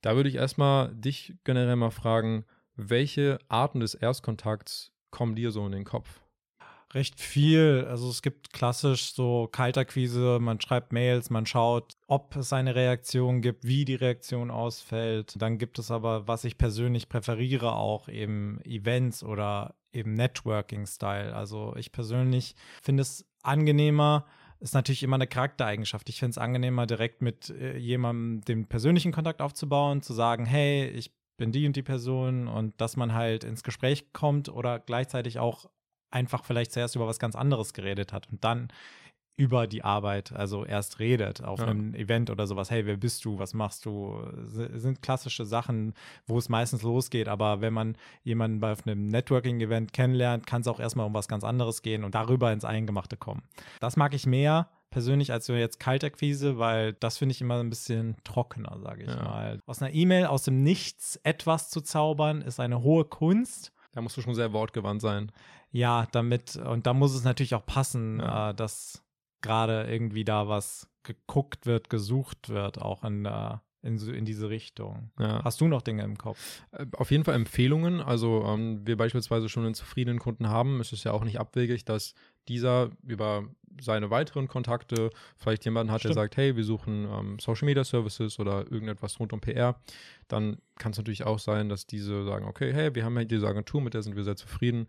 Da 0.00 0.14
würde 0.14 0.28
ich 0.28 0.36
erstmal 0.36 0.94
dich 0.94 1.34
generell 1.44 1.76
mal 1.76 1.90
fragen, 1.90 2.44
welche 2.76 3.38
Arten 3.48 3.80
des 3.80 3.94
Erstkontakts 3.94 4.92
kommen 5.10 5.34
dir 5.34 5.50
so 5.50 5.66
in 5.66 5.72
den 5.72 5.84
Kopf? 5.84 6.20
Recht 6.92 7.20
viel. 7.20 7.86
Also 7.88 8.08
es 8.08 8.22
gibt 8.22 8.52
klassisch 8.52 9.12
so 9.12 9.48
Kaltakquise, 9.50 10.38
man 10.40 10.60
schreibt 10.60 10.92
Mails, 10.92 11.28
man 11.30 11.44
schaut, 11.44 11.97
ob 12.08 12.34
es 12.36 12.54
eine 12.54 12.74
Reaktion 12.74 13.42
gibt, 13.42 13.64
wie 13.64 13.84
die 13.84 13.94
Reaktion 13.94 14.50
ausfällt. 14.50 15.34
Dann 15.36 15.58
gibt 15.58 15.78
es 15.78 15.90
aber, 15.90 16.26
was 16.26 16.44
ich 16.44 16.56
persönlich 16.56 17.10
präferiere, 17.10 17.74
auch 17.74 18.08
eben 18.08 18.60
Events 18.64 19.22
oder 19.22 19.74
eben 19.92 20.14
Networking-Style. 20.14 21.34
Also 21.36 21.76
ich 21.76 21.92
persönlich 21.92 22.56
finde 22.82 23.02
es 23.02 23.26
angenehmer, 23.42 24.24
ist 24.58 24.72
natürlich 24.72 25.02
immer 25.02 25.16
eine 25.16 25.26
Charaktereigenschaft. 25.26 26.08
Ich 26.08 26.18
finde 26.18 26.30
es 26.30 26.38
angenehmer, 26.38 26.86
direkt 26.86 27.20
mit 27.20 27.50
äh, 27.50 27.76
jemandem 27.76 28.40
den 28.40 28.66
persönlichen 28.66 29.12
Kontakt 29.12 29.42
aufzubauen, 29.42 30.00
zu 30.00 30.14
sagen, 30.14 30.46
hey, 30.46 30.88
ich 30.88 31.12
bin 31.36 31.52
die 31.52 31.66
und 31.66 31.76
die 31.76 31.82
Person 31.82 32.48
und 32.48 32.80
dass 32.80 32.96
man 32.96 33.12
halt 33.12 33.44
ins 33.44 33.62
Gespräch 33.62 34.14
kommt 34.14 34.48
oder 34.48 34.78
gleichzeitig 34.78 35.38
auch 35.38 35.66
einfach 36.10 36.44
vielleicht 36.44 36.72
zuerst 36.72 36.96
über 36.96 37.06
was 37.06 37.18
ganz 37.18 37.36
anderes 37.36 37.74
geredet 37.74 38.14
hat 38.14 38.30
und 38.30 38.42
dann 38.42 38.68
über 39.38 39.66
die 39.68 39.84
Arbeit, 39.84 40.32
also 40.32 40.64
erst 40.64 40.98
redet 40.98 41.42
auf 41.44 41.60
Ja. 41.60 41.66
einem 41.68 41.94
Event 41.94 42.28
oder 42.28 42.46
sowas. 42.48 42.70
Hey, 42.70 42.84
wer 42.86 42.96
bist 42.96 43.24
du? 43.24 43.38
Was 43.38 43.54
machst 43.54 43.84
du? 43.86 44.20
S- 44.42 44.82
Sind 44.82 45.00
klassische 45.00 45.44
Sachen, 45.46 45.94
wo 46.26 46.36
es 46.38 46.48
meistens 46.48 46.82
losgeht. 46.82 47.28
Aber 47.28 47.60
wenn 47.60 47.72
man 47.72 47.96
jemanden 48.24 48.58
bei 48.58 48.74
einem 48.84 49.06
Networking-Event 49.06 49.92
kennenlernt, 49.92 50.46
kann 50.46 50.62
es 50.62 50.66
auch 50.66 50.80
erstmal 50.80 51.06
um 51.06 51.14
was 51.14 51.28
ganz 51.28 51.44
anderes 51.44 51.82
gehen 51.82 52.02
und 52.02 52.14
darüber 52.16 52.52
ins 52.52 52.64
Eingemachte 52.64 53.16
kommen. 53.16 53.42
Das 53.80 53.96
mag 53.96 54.12
ich 54.12 54.26
mehr 54.26 54.68
persönlich 54.90 55.30
als 55.32 55.46
so 55.46 55.52
jetzt 55.54 55.78
Kaltakquise, 55.78 56.58
weil 56.58 56.94
das 56.94 57.18
finde 57.18 57.32
ich 57.32 57.40
immer 57.40 57.60
ein 57.60 57.70
bisschen 57.70 58.16
trockener, 58.24 58.78
sage 58.82 59.04
ich 59.04 59.08
Ja. 59.10 59.22
mal. 59.22 59.60
Aus 59.66 59.80
einer 59.80 59.94
E-Mail 59.94 60.26
aus 60.26 60.42
dem 60.42 60.62
Nichts 60.64 61.16
etwas 61.22 61.70
zu 61.70 61.80
zaubern, 61.80 62.42
ist 62.42 62.58
eine 62.58 62.82
hohe 62.82 63.04
Kunst. 63.04 63.70
Da 63.92 64.00
musst 64.00 64.16
du 64.16 64.20
schon 64.22 64.34
sehr 64.34 64.52
wortgewandt 64.52 65.00
sein. 65.00 65.30
Ja, 65.70 66.06
damit, 66.12 66.56
und 66.56 66.86
da 66.86 66.94
muss 66.94 67.14
es 67.14 67.22
natürlich 67.24 67.54
auch 67.54 67.66
passen, 67.66 68.18
Ja. 68.18 68.50
äh, 68.50 68.54
dass 68.54 69.04
gerade 69.40 69.86
irgendwie 69.90 70.24
da 70.24 70.48
was 70.48 70.88
geguckt 71.02 71.66
wird, 71.66 71.90
gesucht 71.90 72.48
wird, 72.48 72.80
auch 72.80 73.04
in, 73.04 73.24
äh, 73.24 73.56
in, 73.82 73.96
in 74.08 74.24
diese 74.24 74.48
Richtung. 74.48 75.10
Ja. 75.18 75.42
Hast 75.44 75.60
du 75.60 75.68
noch 75.68 75.82
Dinge 75.82 76.02
im 76.02 76.18
Kopf? 76.18 76.62
Äh, 76.72 76.86
Auf 76.92 77.10
jeden 77.10 77.24
Fall 77.24 77.34
Empfehlungen. 77.34 78.00
Also 78.00 78.44
ähm, 78.44 78.86
wir 78.86 78.96
beispielsweise 78.96 79.48
schon 79.48 79.64
einen 79.64 79.74
zufriedenen 79.74 80.18
Kunden 80.18 80.48
haben, 80.48 80.80
ist 80.80 80.92
es 80.92 81.04
ja 81.04 81.12
auch 81.12 81.24
nicht 81.24 81.40
abwegig, 81.40 81.84
dass 81.84 82.14
dieser 82.48 82.90
über 83.02 83.44
seine 83.80 84.10
weiteren 84.10 84.48
Kontakte 84.48 85.10
vielleicht 85.36 85.64
jemanden 85.64 85.92
hat, 85.92 86.00
Stimmt. 86.00 86.16
der 86.16 86.22
sagt, 86.22 86.36
hey, 86.36 86.56
wir 86.56 86.64
suchen 86.64 87.06
ähm, 87.10 87.38
Social 87.38 87.66
Media 87.66 87.84
Services 87.84 88.38
oder 88.38 88.70
irgendetwas 88.70 89.20
rund 89.20 89.32
um 89.32 89.40
PR. 89.40 89.80
Dann 90.26 90.58
kann 90.78 90.92
es 90.92 90.98
natürlich 90.98 91.24
auch 91.24 91.38
sein, 91.38 91.68
dass 91.68 91.86
diese 91.86 92.24
sagen, 92.24 92.46
okay, 92.46 92.72
hey, 92.72 92.94
wir 92.94 93.04
haben 93.04 93.16
ja 93.16 93.24
diese 93.24 93.46
Agentur, 93.46 93.80
mit 93.80 93.94
der 93.94 94.02
sind 94.02 94.16
wir 94.16 94.24
sehr 94.24 94.36
zufrieden. 94.36 94.88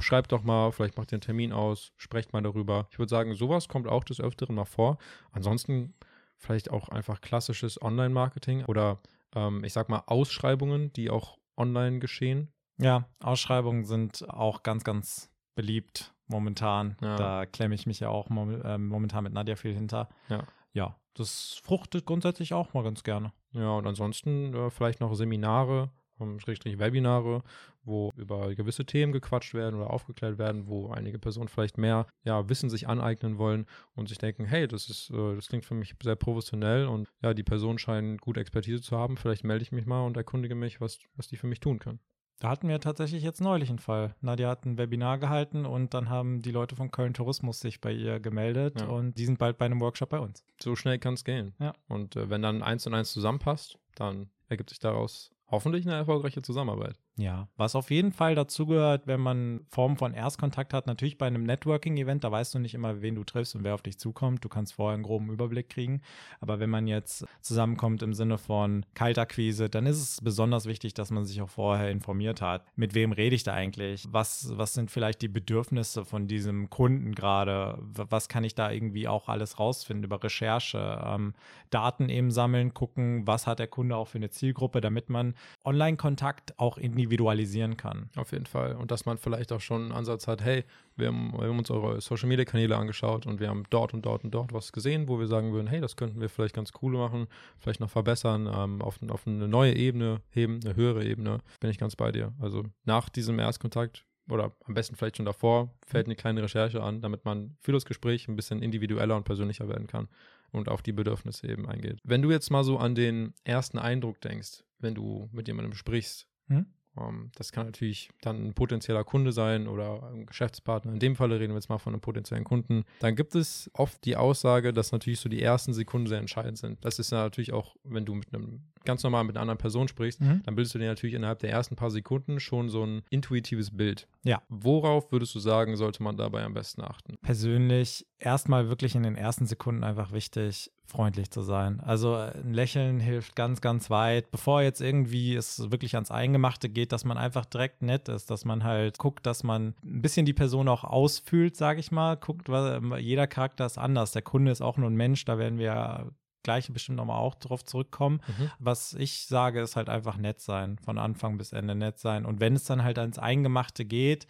Schreibt 0.00 0.32
doch 0.32 0.42
mal, 0.42 0.72
vielleicht 0.72 0.96
macht 0.96 1.12
ihr 1.12 1.16
einen 1.16 1.22
Termin 1.22 1.52
aus, 1.52 1.92
sprecht 1.96 2.32
mal 2.32 2.42
darüber. 2.42 2.88
Ich 2.90 2.98
würde 2.98 3.10
sagen, 3.10 3.34
sowas 3.34 3.68
kommt 3.68 3.88
auch 3.88 4.04
des 4.04 4.20
Öfteren 4.20 4.54
mal 4.54 4.64
vor. 4.64 4.98
Ansonsten 5.32 5.94
vielleicht 6.36 6.70
auch 6.70 6.88
einfach 6.88 7.20
klassisches 7.20 7.80
Online-Marketing 7.80 8.64
oder 8.64 8.98
ähm, 9.34 9.62
ich 9.64 9.72
sag 9.72 9.88
mal 9.88 10.02
Ausschreibungen, 10.06 10.92
die 10.92 11.10
auch 11.10 11.38
online 11.56 11.98
geschehen. 11.98 12.48
Ja, 12.78 13.04
Ausschreibungen 13.20 13.84
sind 13.84 14.28
auch 14.30 14.62
ganz, 14.62 14.84
ganz 14.84 15.30
beliebt 15.54 16.14
momentan. 16.26 16.96
Ja. 17.02 17.16
Da 17.16 17.46
klemme 17.46 17.74
ich 17.74 17.86
mich 17.86 18.00
ja 18.00 18.08
auch 18.08 18.30
mom 18.30 18.62
äh, 18.62 18.78
momentan 18.78 19.24
mit 19.24 19.34
Nadja 19.34 19.56
viel 19.56 19.74
hinter. 19.74 20.08
Ja. 20.28 20.44
Ja, 20.72 20.96
das 21.14 21.60
fruchtet 21.62 22.06
grundsätzlich 22.06 22.54
auch 22.54 22.72
mal 22.72 22.84
ganz 22.84 23.02
gerne. 23.02 23.32
Ja, 23.52 23.72
und 23.72 23.86
ansonsten 23.86 24.54
äh, 24.54 24.70
vielleicht 24.70 25.00
noch 25.00 25.14
Seminare, 25.14 25.90
Schrägstrich 26.40 26.78
Webinare, 26.78 27.42
wo 27.82 28.10
über 28.16 28.54
gewisse 28.54 28.84
Themen 28.84 29.12
gequatscht 29.12 29.54
werden 29.54 29.76
oder 29.80 29.90
aufgeklärt 29.90 30.38
werden, 30.38 30.66
wo 30.66 30.90
einige 30.90 31.18
Personen 31.18 31.48
vielleicht 31.48 31.78
mehr 31.78 32.06
ja, 32.24 32.48
Wissen 32.48 32.68
sich 32.70 32.88
aneignen 32.88 33.38
wollen 33.38 33.66
und 33.94 34.08
sich 34.08 34.18
denken, 34.18 34.44
hey, 34.44 34.68
das 34.68 34.90
ist, 34.90 35.10
äh, 35.10 35.34
das 35.34 35.48
klingt 35.48 35.64
für 35.64 35.74
mich 35.74 35.94
sehr 36.02 36.16
professionell 36.16 36.86
und 36.86 37.08
ja, 37.22 37.32
die 37.34 37.42
Personen 37.42 37.78
scheinen 37.78 38.18
gute 38.18 38.40
Expertise 38.40 38.80
zu 38.82 38.96
haben. 38.96 39.16
Vielleicht 39.16 39.44
melde 39.44 39.62
ich 39.62 39.72
mich 39.72 39.86
mal 39.86 40.04
und 40.04 40.16
erkundige 40.16 40.54
mich, 40.54 40.80
was, 40.80 40.98
was 41.16 41.28
die 41.28 41.36
für 41.36 41.46
mich 41.46 41.60
tun 41.60 41.78
können. 41.78 42.00
Da 42.38 42.48
hatten 42.48 42.68
wir 42.68 42.80
tatsächlich 42.80 43.22
jetzt 43.22 43.42
neulich 43.42 43.68
einen 43.68 43.78
Fall. 43.80 44.14
Nadja 44.22 44.48
hat 44.48 44.64
ein 44.64 44.78
Webinar 44.78 45.18
gehalten 45.18 45.66
und 45.66 45.92
dann 45.92 46.08
haben 46.08 46.40
die 46.40 46.52
Leute 46.52 46.74
von 46.74 46.90
Köln 46.90 47.12
Tourismus 47.12 47.60
sich 47.60 47.82
bei 47.82 47.92
ihr 47.92 48.18
gemeldet 48.18 48.80
Ja. 48.80 48.86
und 48.86 49.18
die 49.18 49.26
sind 49.26 49.38
bald 49.38 49.58
bei 49.58 49.66
einem 49.66 49.78
Workshop 49.82 50.08
bei 50.08 50.18
uns. 50.20 50.42
So 50.58 50.74
schnell 50.74 50.98
kann 50.98 51.12
es 51.14 51.24
gehen. 51.24 51.52
Ja. 51.58 51.74
Und 51.86 52.16
äh, 52.16 52.30
wenn 52.30 52.40
dann 52.40 52.62
eins 52.62 52.86
und 52.86 52.94
eins 52.94 53.12
zusammenpasst, 53.12 53.78
dann 53.94 54.30
ergibt 54.48 54.70
sich 54.70 54.78
daraus 54.78 55.30
hoffentlich 55.50 55.86
eine 55.86 55.96
erfolgreiche 55.96 56.42
Zusammenarbeit. 56.42 56.98
Ja, 57.16 57.48
was 57.56 57.74
auf 57.74 57.90
jeden 57.90 58.12
Fall 58.12 58.34
dazugehört, 58.34 59.06
wenn 59.06 59.20
man 59.20 59.60
Form 59.68 59.98
von 59.98 60.14
Erstkontakt 60.14 60.72
hat, 60.72 60.86
natürlich 60.86 61.18
bei 61.18 61.26
einem 61.26 61.42
Networking-Event, 61.42 62.24
da 62.24 62.32
weißt 62.32 62.54
du 62.54 62.58
nicht 62.58 62.74
immer, 62.74 63.02
wen 63.02 63.14
du 63.14 63.24
triffst 63.24 63.54
und 63.54 63.62
wer 63.62 63.74
auf 63.74 63.82
dich 63.82 63.98
zukommt. 63.98 64.42
Du 64.42 64.48
kannst 64.48 64.72
vorher 64.72 64.94
einen 64.94 65.02
groben 65.02 65.30
Überblick 65.30 65.68
kriegen. 65.68 66.00
Aber 66.40 66.60
wenn 66.60 66.70
man 66.70 66.86
jetzt 66.86 67.26
zusammenkommt 67.42 68.02
im 68.02 68.14
Sinne 68.14 68.38
von 68.38 68.86
Kaltakquise, 68.94 69.68
dann 69.68 69.84
ist 69.84 70.00
es 70.00 70.20
besonders 70.22 70.64
wichtig, 70.64 70.94
dass 70.94 71.10
man 71.10 71.26
sich 71.26 71.42
auch 71.42 71.50
vorher 71.50 71.90
informiert 71.90 72.40
hat. 72.40 72.64
Mit 72.74 72.94
wem 72.94 73.12
rede 73.12 73.36
ich 73.36 73.42
da 73.42 73.52
eigentlich? 73.52 74.06
Was, 74.10 74.56
was 74.56 74.72
sind 74.72 74.90
vielleicht 74.90 75.20
die 75.20 75.28
Bedürfnisse 75.28 76.06
von 76.06 76.26
diesem 76.26 76.70
Kunden 76.70 77.14
gerade? 77.14 77.78
Was 77.82 78.28
kann 78.28 78.44
ich 78.44 78.54
da 78.54 78.70
irgendwie 78.70 79.08
auch 79.08 79.28
alles 79.28 79.58
rausfinden 79.58 80.04
über 80.04 80.22
Recherche? 80.22 81.02
Ähm, 81.04 81.34
Daten 81.68 82.08
eben 82.08 82.30
sammeln, 82.30 82.72
gucken, 82.72 83.26
was 83.26 83.46
hat 83.46 83.58
der 83.58 83.68
Kunde 83.68 83.96
auch 83.96 84.08
für 84.08 84.18
eine 84.18 84.30
Zielgruppe, 84.30 84.80
damit 84.80 85.10
man 85.10 85.34
Online-Kontakt 85.64 86.58
auch 86.58 86.78
individualisieren 87.00 87.76
kann. 87.76 88.10
Auf 88.16 88.32
jeden 88.32 88.46
Fall. 88.46 88.74
Und 88.76 88.90
dass 88.90 89.06
man 89.06 89.18
vielleicht 89.18 89.52
auch 89.52 89.60
schon 89.60 89.82
einen 89.82 89.92
Ansatz 89.92 90.26
hat, 90.26 90.42
hey, 90.42 90.64
wir 90.96 91.08
haben, 91.08 91.32
wir 91.32 91.48
haben 91.48 91.58
uns 91.58 91.70
eure 91.70 92.00
Social 92.00 92.28
Media 92.28 92.44
Kanäle 92.44 92.76
angeschaut 92.76 93.26
und 93.26 93.40
wir 93.40 93.48
haben 93.48 93.64
dort 93.70 93.94
und 93.94 94.04
dort 94.04 94.24
und 94.24 94.32
dort 94.32 94.52
was 94.52 94.72
gesehen, 94.72 95.08
wo 95.08 95.18
wir 95.18 95.26
sagen 95.26 95.52
würden, 95.52 95.66
hey, 95.66 95.80
das 95.80 95.96
könnten 95.96 96.20
wir 96.20 96.28
vielleicht 96.28 96.54
ganz 96.54 96.72
cool 96.82 96.92
machen, 96.92 97.26
vielleicht 97.58 97.80
noch 97.80 97.90
verbessern, 97.90 98.48
ähm, 98.52 98.82
auf, 98.82 98.98
auf 99.08 99.26
eine 99.26 99.48
neue 99.48 99.74
Ebene 99.74 100.20
heben, 100.30 100.60
eine 100.64 100.76
höhere 100.76 101.04
Ebene. 101.04 101.38
Bin 101.60 101.70
ich 101.70 101.78
ganz 101.78 101.96
bei 101.96 102.12
dir. 102.12 102.32
Also 102.38 102.64
nach 102.84 103.08
diesem 103.08 103.38
Erstkontakt 103.38 104.04
oder 104.28 104.52
am 104.64 104.74
besten 104.74 104.94
vielleicht 104.94 105.16
schon 105.16 105.26
davor, 105.26 105.74
fällt 105.86 106.06
eine 106.06 106.14
kleine 106.14 106.42
Recherche 106.42 106.82
an, 106.82 107.00
damit 107.00 107.24
man 107.24 107.56
für 107.60 107.72
das 107.72 107.84
Gespräch 107.84 108.28
ein 108.28 108.36
bisschen 108.36 108.62
individueller 108.62 109.16
und 109.16 109.24
persönlicher 109.24 109.68
werden 109.68 109.86
kann 109.86 110.08
und 110.52 110.68
auf 110.68 110.82
die 110.82 110.92
Bedürfnisse 110.92 111.48
eben 111.48 111.66
eingeht. 111.66 111.98
Wenn 112.04 112.22
du 112.22 112.30
jetzt 112.30 112.50
mal 112.50 112.62
so 112.62 112.78
an 112.78 112.94
den 112.94 113.34
ersten 113.44 113.78
Eindruck 113.78 114.20
denkst, 114.20 114.64
wenn 114.78 114.94
du 114.94 115.28
mit 115.32 115.48
jemandem 115.48 115.74
sprichst, 115.74 116.28
hm? 116.48 116.66
Ähm, 117.00 117.30
das 117.36 117.52
kann 117.52 117.66
natürlich 117.66 118.10
dann 118.20 118.48
ein 118.48 118.54
potenzieller 118.54 119.04
Kunde 119.04 119.32
sein 119.32 119.68
oder 119.68 120.10
ein 120.12 120.26
Geschäftspartner. 120.26 120.92
In 120.92 120.98
dem 120.98 121.16
Falle 121.16 121.40
reden 121.40 121.52
wir 121.52 121.58
jetzt 121.58 121.68
mal 121.68 121.78
von 121.78 121.92
einem 121.92 122.00
potenziellen 122.00 122.44
Kunden. 122.44 122.84
Dann 123.00 123.16
gibt 123.16 123.34
es 123.34 123.70
oft 123.74 124.04
die 124.04 124.16
Aussage, 124.16 124.72
dass 124.72 124.92
natürlich 124.92 125.20
so 125.20 125.28
die 125.28 125.42
ersten 125.42 125.72
Sekunden 125.72 126.06
sehr 126.06 126.18
entscheidend 126.18 126.58
sind. 126.58 126.84
Das 126.84 126.98
ist 126.98 127.12
ja 127.12 127.18
natürlich 127.18 127.52
auch, 127.52 127.76
wenn 127.84 128.04
du 128.04 128.14
mit 128.14 128.34
einem 128.34 128.62
ganz 128.84 129.02
normal 129.02 129.24
mit 129.24 129.36
einer 129.36 129.42
anderen 129.42 129.58
Person 129.58 129.88
sprichst, 129.88 130.20
mhm. 130.20 130.42
dann 130.44 130.54
bildest 130.54 130.74
du 130.74 130.78
dir 130.78 130.88
natürlich 130.88 131.14
innerhalb 131.14 131.38
der 131.40 131.50
ersten 131.50 131.76
paar 131.76 131.90
Sekunden 131.90 132.40
schon 132.40 132.68
so 132.68 132.84
ein 132.84 133.02
intuitives 133.10 133.76
Bild. 133.76 134.08
Ja. 134.22 134.42
Worauf 134.48 135.12
würdest 135.12 135.34
du 135.34 135.38
sagen, 135.38 135.76
sollte 135.76 136.02
man 136.02 136.16
dabei 136.16 136.44
am 136.44 136.54
besten 136.54 136.82
achten? 136.82 137.16
Persönlich 137.22 138.06
erstmal 138.18 138.68
wirklich 138.68 138.94
in 138.94 139.02
den 139.02 139.16
ersten 139.16 139.46
Sekunden 139.46 139.84
einfach 139.84 140.12
wichtig, 140.12 140.70
freundlich 140.84 141.30
zu 141.30 141.42
sein. 141.42 141.80
Also 141.80 142.14
ein 142.14 142.52
Lächeln 142.52 143.00
hilft 143.00 143.36
ganz, 143.36 143.60
ganz 143.60 143.90
weit. 143.90 144.30
Bevor 144.30 144.62
jetzt 144.62 144.80
irgendwie 144.80 145.34
es 145.34 145.70
wirklich 145.70 145.94
ans 145.94 146.10
Eingemachte 146.10 146.68
geht, 146.68 146.92
dass 146.92 147.04
man 147.04 147.16
einfach 147.16 147.46
direkt 147.46 147.82
nett 147.82 148.08
ist, 148.08 148.30
dass 148.30 148.44
man 148.44 148.64
halt 148.64 148.98
guckt, 148.98 149.24
dass 149.24 149.42
man 149.42 149.74
ein 149.82 150.02
bisschen 150.02 150.26
die 150.26 150.32
Person 150.32 150.68
auch 150.68 150.84
ausfühlt, 150.84 151.56
sage 151.56 151.80
ich 151.80 151.92
mal. 151.92 152.16
Guckt, 152.16 152.48
weil 152.48 152.98
jeder 152.98 153.26
Charakter 153.26 153.66
ist 153.66 153.78
anders. 153.78 154.12
Der 154.12 154.22
Kunde 154.22 154.50
ist 154.50 154.60
auch 154.60 154.76
nur 154.76 154.90
ein 154.90 154.96
Mensch, 154.96 155.24
da 155.24 155.38
werden 155.38 155.58
wir 155.58 156.12
gleich 156.42 156.72
bestimmt 156.72 156.96
nochmal 156.96 157.18
auch 157.18 157.34
drauf 157.34 157.64
zurückkommen. 157.64 158.20
Mhm. 158.26 158.50
Was 158.58 158.94
ich 158.94 159.26
sage, 159.26 159.60
ist 159.60 159.76
halt 159.76 159.88
einfach 159.88 160.16
nett 160.16 160.40
sein, 160.40 160.78
von 160.78 160.98
Anfang 160.98 161.38
bis 161.38 161.52
Ende 161.52 161.74
nett 161.74 161.98
sein. 161.98 162.24
Und 162.24 162.40
wenn 162.40 162.54
es 162.54 162.64
dann 162.64 162.82
halt 162.82 162.98
ans 162.98 163.18
Eingemachte 163.18 163.84
geht, 163.84 164.26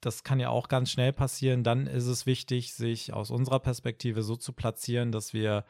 das 0.00 0.24
kann 0.24 0.40
ja 0.40 0.50
auch 0.50 0.68
ganz 0.68 0.90
schnell 0.90 1.12
passieren, 1.12 1.64
dann 1.64 1.86
ist 1.86 2.06
es 2.06 2.26
wichtig, 2.26 2.74
sich 2.74 3.12
aus 3.12 3.30
unserer 3.30 3.60
Perspektive 3.60 4.22
so 4.22 4.36
zu 4.36 4.52
platzieren, 4.52 5.10
dass 5.10 5.32
wir 5.32 5.64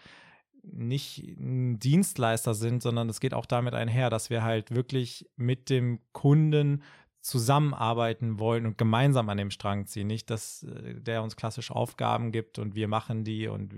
nicht 0.62 1.18
ein 1.38 1.78
Dienstleister 1.78 2.54
sind, 2.54 2.82
sondern 2.82 3.08
es 3.08 3.20
geht 3.20 3.34
auch 3.34 3.46
damit 3.46 3.74
einher, 3.74 4.10
dass 4.10 4.30
wir 4.30 4.42
halt 4.42 4.74
wirklich 4.74 5.28
mit 5.36 5.70
dem 5.70 6.00
Kunden 6.12 6.82
zusammenarbeiten 7.26 8.38
wollen 8.38 8.66
und 8.66 8.78
gemeinsam 8.78 9.28
an 9.28 9.36
dem 9.36 9.50
Strang 9.50 9.86
ziehen. 9.86 10.06
Nicht, 10.06 10.30
dass 10.30 10.62
äh, 10.62 10.94
der 10.94 11.22
uns 11.24 11.34
klassische 11.34 11.74
Aufgaben 11.74 12.30
gibt 12.30 12.60
und 12.60 12.76
wir 12.76 12.86
machen 12.86 13.24
die 13.24 13.48
und 13.48 13.74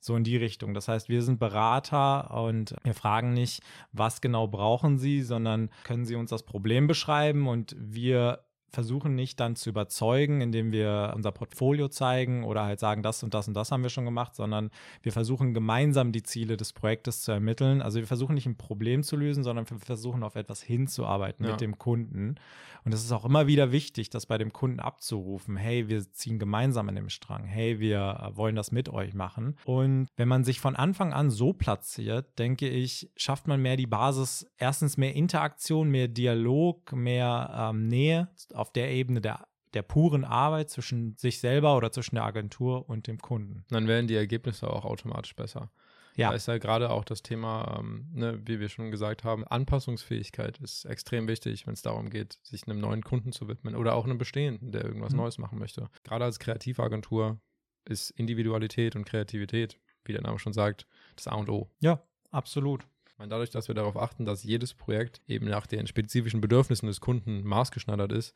so 0.00 0.16
in 0.16 0.24
die 0.24 0.36
Richtung. 0.36 0.74
Das 0.74 0.88
heißt, 0.88 1.08
wir 1.08 1.22
sind 1.22 1.38
Berater 1.38 2.34
und 2.42 2.74
wir 2.82 2.94
fragen 2.94 3.34
nicht, 3.34 3.62
was 3.92 4.20
genau 4.20 4.48
brauchen 4.48 4.98
Sie, 4.98 5.22
sondern 5.22 5.70
können 5.84 6.04
Sie 6.04 6.16
uns 6.16 6.30
das 6.30 6.42
Problem 6.42 6.88
beschreiben 6.88 7.46
und 7.46 7.76
wir 7.78 8.40
versuchen 8.72 9.14
nicht 9.14 9.38
dann 9.38 9.56
zu 9.56 9.70
überzeugen, 9.70 10.40
indem 10.40 10.72
wir 10.72 11.12
unser 11.14 11.30
Portfolio 11.30 11.88
zeigen 11.88 12.44
oder 12.44 12.64
halt 12.64 12.80
sagen, 12.80 13.02
das 13.02 13.22
und 13.22 13.34
das 13.34 13.48
und 13.48 13.54
das 13.54 13.70
haben 13.70 13.82
wir 13.82 13.90
schon 13.90 14.04
gemacht, 14.04 14.34
sondern 14.34 14.70
wir 15.02 15.12
versuchen 15.12 15.54
gemeinsam 15.54 16.12
die 16.12 16.22
Ziele 16.22 16.56
des 16.56 16.72
Projektes 16.72 17.22
zu 17.22 17.32
ermitteln. 17.32 17.82
Also 17.82 17.98
wir 17.98 18.06
versuchen 18.06 18.34
nicht 18.34 18.46
ein 18.46 18.56
Problem 18.56 19.02
zu 19.02 19.16
lösen, 19.16 19.44
sondern 19.44 19.68
wir 19.68 19.78
versuchen 19.78 20.22
auf 20.22 20.36
etwas 20.36 20.62
hinzuarbeiten 20.62 21.44
ja. 21.44 21.52
mit 21.52 21.60
dem 21.60 21.78
Kunden. 21.78 22.36
Und 22.84 22.92
es 22.92 23.04
ist 23.04 23.12
auch 23.12 23.24
immer 23.24 23.46
wieder 23.46 23.70
wichtig, 23.70 24.10
das 24.10 24.26
bei 24.26 24.38
dem 24.38 24.52
Kunden 24.52 24.80
abzurufen. 24.80 25.56
Hey, 25.56 25.88
wir 25.88 26.02
ziehen 26.12 26.38
gemeinsam 26.38 26.88
an 26.88 26.96
dem 26.96 27.10
Strang. 27.10 27.44
Hey, 27.44 27.78
wir 27.78 28.32
wollen 28.34 28.56
das 28.56 28.72
mit 28.72 28.88
euch 28.88 29.14
machen. 29.14 29.56
Und 29.64 30.08
wenn 30.16 30.28
man 30.28 30.42
sich 30.42 30.58
von 30.58 30.74
Anfang 30.74 31.12
an 31.12 31.30
so 31.30 31.52
platziert, 31.52 32.38
denke 32.38 32.68
ich, 32.68 33.10
schafft 33.16 33.46
man 33.46 33.62
mehr 33.62 33.76
die 33.76 33.86
Basis, 33.86 34.50
erstens 34.58 34.96
mehr 34.96 35.14
Interaktion, 35.14 35.90
mehr 35.90 36.08
Dialog, 36.08 36.92
mehr 36.92 37.70
ähm, 37.72 37.86
Nähe 37.86 38.28
auf 38.62 38.72
der 38.72 38.90
Ebene 38.90 39.20
der 39.20 39.46
der 39.74 39.82
puren 39.82 40.24
Arbeit 40.24 40.70
zwischen 40.70 41.16
sich 41.16 41.40
selber 41.40 41.76
oder 41.76 41.90
zwischen 41.92 42.16
der 42.16 42.24
Agentur 42.24 42.88
und 42.88 43.06
dem 43.06 43.18
Kunden. 43.18 43.64
Dann 43.70 43.88
werden 43.88 44.06
die 44.06 44.14
Ergebnisse 44.14 44.68
auch 44.68 44.84
automatisch 44.84 45.34
besser. 45.34 45.70
Ja. 46.14 46.28
Da 46.28 46.36
ist 46.36 46.46
ja 46.46 46.58
gerade 46.58 46.90
auch 46.90 47.04
das 47.04 47.22
Thema, 47.22 47.78
ähm, 47.78 48.06
ne, 48.12 48.38
wie 48.44 48.60
wir 48.60 48.68
schon 48.68 48.90
gesagt 48.90 49.24
haben, 49.24 49.46
Anpassungsfähigkeit 49.46 50.58
ist 50.58 50.84
extrem 50.84 51.26
wichtig, 51.26 51.66
wenn 51.66 51.72
es 51.72 51.80
darum 51.80 52.10
geht, 52.10 52.38
sich 52.42 52.68
einem 52.68 52.80
neuen 52.80 53.02
Kunden 53.02 53.32
zu 53.32 53.48
widmen 53.48 53.74
oder 53.74 53.94
auch 53.94 54.04
einem 54.04 54.18
bestehenden, 54.18 54.72
der 54.72 54.84
irgendwas 54.84 55.12
mhm. 55.12 55.20
Neues 55.20 55.38
machen 55.38 55.58
möchte. 55.58 55.88
Gerade 56.04 56.26
als 56.26 56.38
Kreativagentur 56.38 57.40
ist 57.86 58.10
Individualität 58.10 58.94
und 58.94 59.06
Kreativität, 59.06 59.80
wie 60.04 60.12
der 60.12 60.20
Name 60.20 60.38
schon 60.38 60.52
sagt, 60.52 60.86
das 61.16 61.28
A 61.28 61.34
und 61.36 61.48
O. 61.48 61.70
Ja, 61.80 62.02
absolut 62.30 62.86
meine, 63.18 63.30
dadurch, 63.30 63.50
dass 63.50 63.68
wir 63.68 63.74
darauf 63.74 63.96
achten, 63.96 64.24
dass 64.24 64.42
jedes 64.42 64.74
Projekt 64.74 65.20
eben 65.26 65.46
nach 65.46 65.66
den 65.66 65.86
spezifischen 65.86 66.40
Bedürfnissen 66.40 66.86
des 66.86 67.00
Kunden 67.00 67.42
maßgeschneidert 67.44 68.12
ist, 68.12 68.34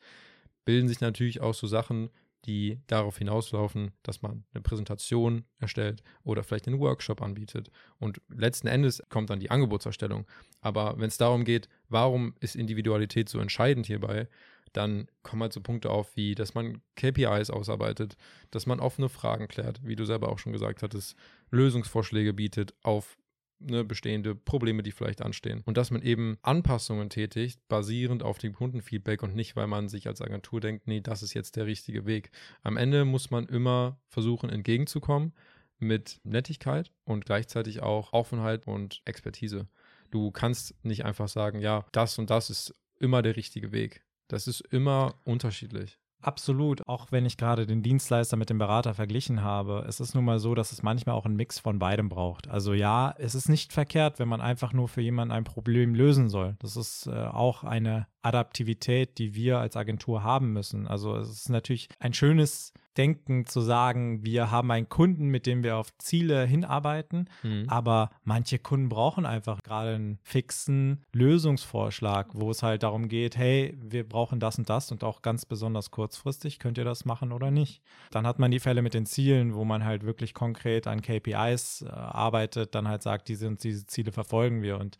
bilden 0.65 0.87
sich 0.87 1.01
natürlich 1.01 1.41
auch 1.41 1.53
so 1.53 1.67
Sachen, 1.67 2.09
die 2.45 2.79
darauf 2.87 3.17
hinauslaufen, 3.17 3.91
dass 4.03 4.21
man 4.21 4.45
eine 4.53 4.61
Präsentation 4.61 5.43
erstellt 5.59 6.01
oder 6.23 6.43
vielleicht 6.43 6.67
einen 6.67 6.79
Workshop 6.79 7.21
anbietet. 7.21 7.69
Und 7.99 8.21
letzten 8.29 8.67
Endes 8.67 9.03
kommt 9.09 9.29
dann 9.29 9.39
die 9.39 9.51
Angebotserstellung. 9.51 10.25
Aber 10.61 10.97
wenn 10.97 11.07
es 11.07 11.17
darum 11.17 11.43
geht, 11.43 11.67
warum 11.89 12.35
ist 12.39 12.55
Individualität 12.55 13.27
so 13.27 13.39
entscheidend 13.39 13.87
hierbei, 13.87 14.27
dann 14.73 15.07
kommen 15.23 15.41
halt 15.41 15.53
so 15.53 15.61
Punkte 15.61 15.89
auf, 15.89 16.15
wie 16.15 16.35
dass 16.35 16.53
man 16.53 16.81
KPIs 16.95 17.49
ausarbeitet, 17.49 18.15
dass 18.51 18.65
man 18.65 18.79
offene 18.79 19.09
Fragen 19.09 19.47
klärt, 19.47 19.81
wie 19.83 19.95
du 19.95 20.05
selber 20.05 20.29
auch 20.29 20.39
schon 20.39 20.53
gesagt 20.53 20.83
hattest, 20.83 21.15
Lösungsvorschläge 21.51 22.33
bietet 22.33 22.73
auf 22.83 23.17
ne, 23.59 23.83
bestehende 23.83 24.35
Probleme, 24.35 24.83
die 24.83 24.91
vielleicht 24.91 25.21
anstehen. 25.21 25.61
Und 25.65 25.77
dass 25.77 25.91
man 25.91 26.01
eben 26.01 26.37
Anpassungen 26.41 27.09
tätigt, 27.09 27.59
basierend 27.67 28.23
auf 28.23 28.37
dem 28.37 28.53
Kundenfeedback 28.53 29.23
und 29.23 29.35
nicht, 29.35 29.55
weil 29.55 29.67
man 29.67 29.89
sich 29.89 30.07
als 30.07 30.21
Agentur 30.21 30.59
denkt, 30.59 30.87
nee, 30.87 31.01
das 31.01 31.23
ist 31.23 31.33
jetzt 31.33 31.55
der 31.55 31.65
richtige 31.65 32.05
Weg. 32.05 32.31
Am 32.63 32.77
Ende 32.77 33.05
muss 33.05 33.31
man 33.31 33.47
immer 33.47 33.99
versuchen, 34.07 34.49
entgegenzukommen 34.49 35.33
mit 35.79 36.19
Nettigkeit 36.23 36.91
und 37.03 37.25
gleichzeitig 37.25 37.81
auch 37.81 38.13
Offenheit 38.13 38.65
und 38.67 39.01
Expertise. 39.05 39.67
Du 40.09 40.31
kannst 40.31 40.73
nicht 40.83 41.05
einfach 41.05 41.27
sagen, 41.27 41.59
ja, 41.59 41.85
das 41.91 42.17
und 42.17 42.29
das 42.29 42.49
ist 42.49 42.75
immer 42.99 43.21
der 43.21 43.35
richtige 43.35 43.71
Weg. 43.71 44.03
Das 44.27 44.47
ist 44.47 44.61
immer 44.61 45.15
unterschiedlich. 45.23 45.99
Absolut, 46.21 46.87
auch 46.87 47.11
wenn 47.11 47.25
ich 47.25 47.37
gerade 47.37 47.67
den 47.67 47.83
Dienstleister 47.83 48.37
mit 48.37 48.49
dem 48.49 48.57
Berater 48.57 48.93
verglichen 48.95 49.43
habe. 49.43 49.85
Es 49.87 49.99
ist 49.99 50.15
nun 50.15 50.25
mal 50.25 50.39
so, 50.39 50.55
dass 50.55 50.71
es 50.71 50.81
manchmal 50.81 51.15
auch 51.15 51.25
einen 51.25 51.35
Mix 51.35 51.59
von 51.59 51.77
beidem 51.77 52.09
braucht. 52.09 52.47
Also 52.47 52.73
ja, 52.73 53.13
es 53.17 53.35
ist 53.35 53.49
nicht 53.49 53.71
verkehrt, 53.71 54.17
wenn 54.17 54.27
man 54.27 54.41
einfach 54.41 54.73
nur 54.73 54.87
für 54.87 55.01
jemanden 55.01 55.31
ein 55.31 55.43
Problem 55.43 55.93
lösen 55.93 56.27
soll. 56.27 56.55
Das 56.59 56.75
ist 56.75 57.07
äh, 57.07 57.11
auch 57.11 57.63
eine 57.63 58.07
Adaptivität, 58.21 59.17
die 59.17 59.35
wir 59.35 59.59
als 59.59 59.75
Agentur 59.75 60.23
haben 60.23 60.53
müssen. 60.53 60.87
Also 60.87 61.15
es 61.15 61.29
ist 61.29 61.49
natürlich 61.49 61.89
ein 61.99 62.13
schönes 62.13 62.73
Denken 62.97 63.45
zu 63.45 63.61
sagen, 63.61 64.25
wir 64.25 64.49
haben 64.49 64.71
einen 64.71 64.89
Kunden, 64.89 65.27
mit 65.27 65.45
dem 65.45 65.63
wir 65.63 65.77
auf 65.77 65.95
Ziele 65.99 66.45
hinarbeiten, 66.45 67.29
mhm. 67.43 67.65
aber 67.67 68.09
manche 68.23 68.57
Kunden 68.57 68.89
brauchen 68.89 69.25
einfach 69.25 69.61
gerade 69.61 69.93
einen 69.95 70.19
fixen 70.23 71.05
Lösungsvorschlag, 71.13 72.29
wo 72.33 72.49
es 72.49 72.63
halt 72.63 72.81
darum 72.81 73.07
geht, 73.07 73.37
hey, 73.37 73.77
wir 73.79 74.07
brauchen 74.07 74.39
das 74.39 74.57
und 74.57 74.69
das 74.69 74.91
und 74.91 75.03
auch 75.03 75.21
ganz 75.21 75.45
besonders 75.45 75.91
kurzfristig, 75.91 76.57
könnt 76.57 76.79
ihr 76.79 76.85
das 76.85 77.05
machen 77.05 77.31
oder 77.31 77.51
nicht? 77.51 77.83
Dann 78.09 78.25
hat 78.25 78.39
man 78.39 78.49
die 78.49 78.59
Fälle 78.59 78.81
mit 78.81 78.95
den 78.95 79.05
Zielen, 79.05 79.53
wo 79.53 79.63
man 79.63 79.85
halt 79.85 80.03
wirklich 80.03 80.33
konkret 80.33 80.87
an 80.87 81.01
KPIs 81.01 81.83
äh, 81.83 81.89
arbeitet, 81.89 82.73
dann 82.73 82.87
halt 82.87 83.03
sagt, 83.03 83.27
diese 83.27 83.47
und 83.47 83.63
diese 83.63 83.85
Ziele 83.85 84.11
verfolgen 84.11 84.63
wir 84.63 84.79
und 84.79 84.97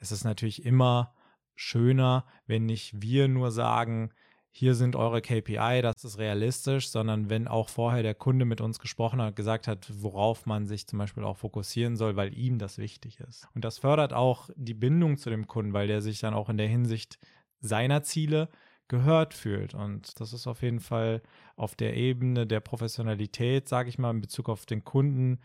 es 0.00 0.12
ist 0.12 0.24
natürlich 0.24 0.64
immer 0.64 1.12
schöner, 1.58 2.24
wenn 2.46 2.66
nicht 2.66 3.02
wir 3.02 3.28
nur 3.28 3.50
sagen, 3.50 4.10
hier 4.50 4.74
sind 4.74 4.96
eure 4.96 5.20
KPI, 5.20 5.82
das 5.82 6.04
ist 6.04 6.18
realistisch, 6.18 6.88
sondern 6.88 7.30
wenn 7.30 7.46
auch 7.46 7.68
vorher 7.68 8.02
der 8.02 8.14
Kunde 8.14 8.44
mit 8.44 8.60
uns 8.60 8.78
gesprochen 8.78 9.20
hat, 9.20 9.36
gesagt 9.36 9.68
hat, 9.68 9.90
worauf 9.92 10.46
man 10.46 10.66
sich 10.66 10.86
zum 10.86 10.98
Beispiel 10.98 11.24
auch 11.24 11.36
fokussieren 11.36 11.96
soll, 11.96 12.16
weil 12.16 12.36
ihm 12.36 12.58
das 12.58 12.78
wichtig 12.78 13.20
ist. 13.20 13.46
Und 13.54 13.64
das 13.64 13.78
fördert 13.78 14.12
auch 14.12 14.50
die 14.56 14.74
Bindung 14.74 15.18
zu 15.18 15.30
dem 15.30 15.46
Kunden, 15.46 15.72
weil 15.72 15.86
der 15.86 16.00
sich 16.00 16.20
dann 16.20 16.34
auch 16.34 16.48
in 16.48 16.58
der 16.58 16.68
Hinsicht 16.68 17.18
seiner 17.60 18.02
Ziele 18.02 18.48
gehört 18.86 19.34
fühlt. 19.34 19.74
Und 19.74 20.18
das 20.20 20.32
ist 20.32 20.46
auf 20.46 20.62
jeden 20.62 20.80
Fall 20.80 21.22
auf 21.56 21.74
der 21.74 21.96
Ebene 21.96 22.46
der 22.46 22.60
Professionalität, 22.60 23.68
sage 23.68 23.88
ich 23.88 23.98
mal, 23.98 24.10
in 24.10 24.20
Bezug 24.20 24.48
auf 24.48 24.64
den 24.64 24.84
Kunden, 24.84 25.40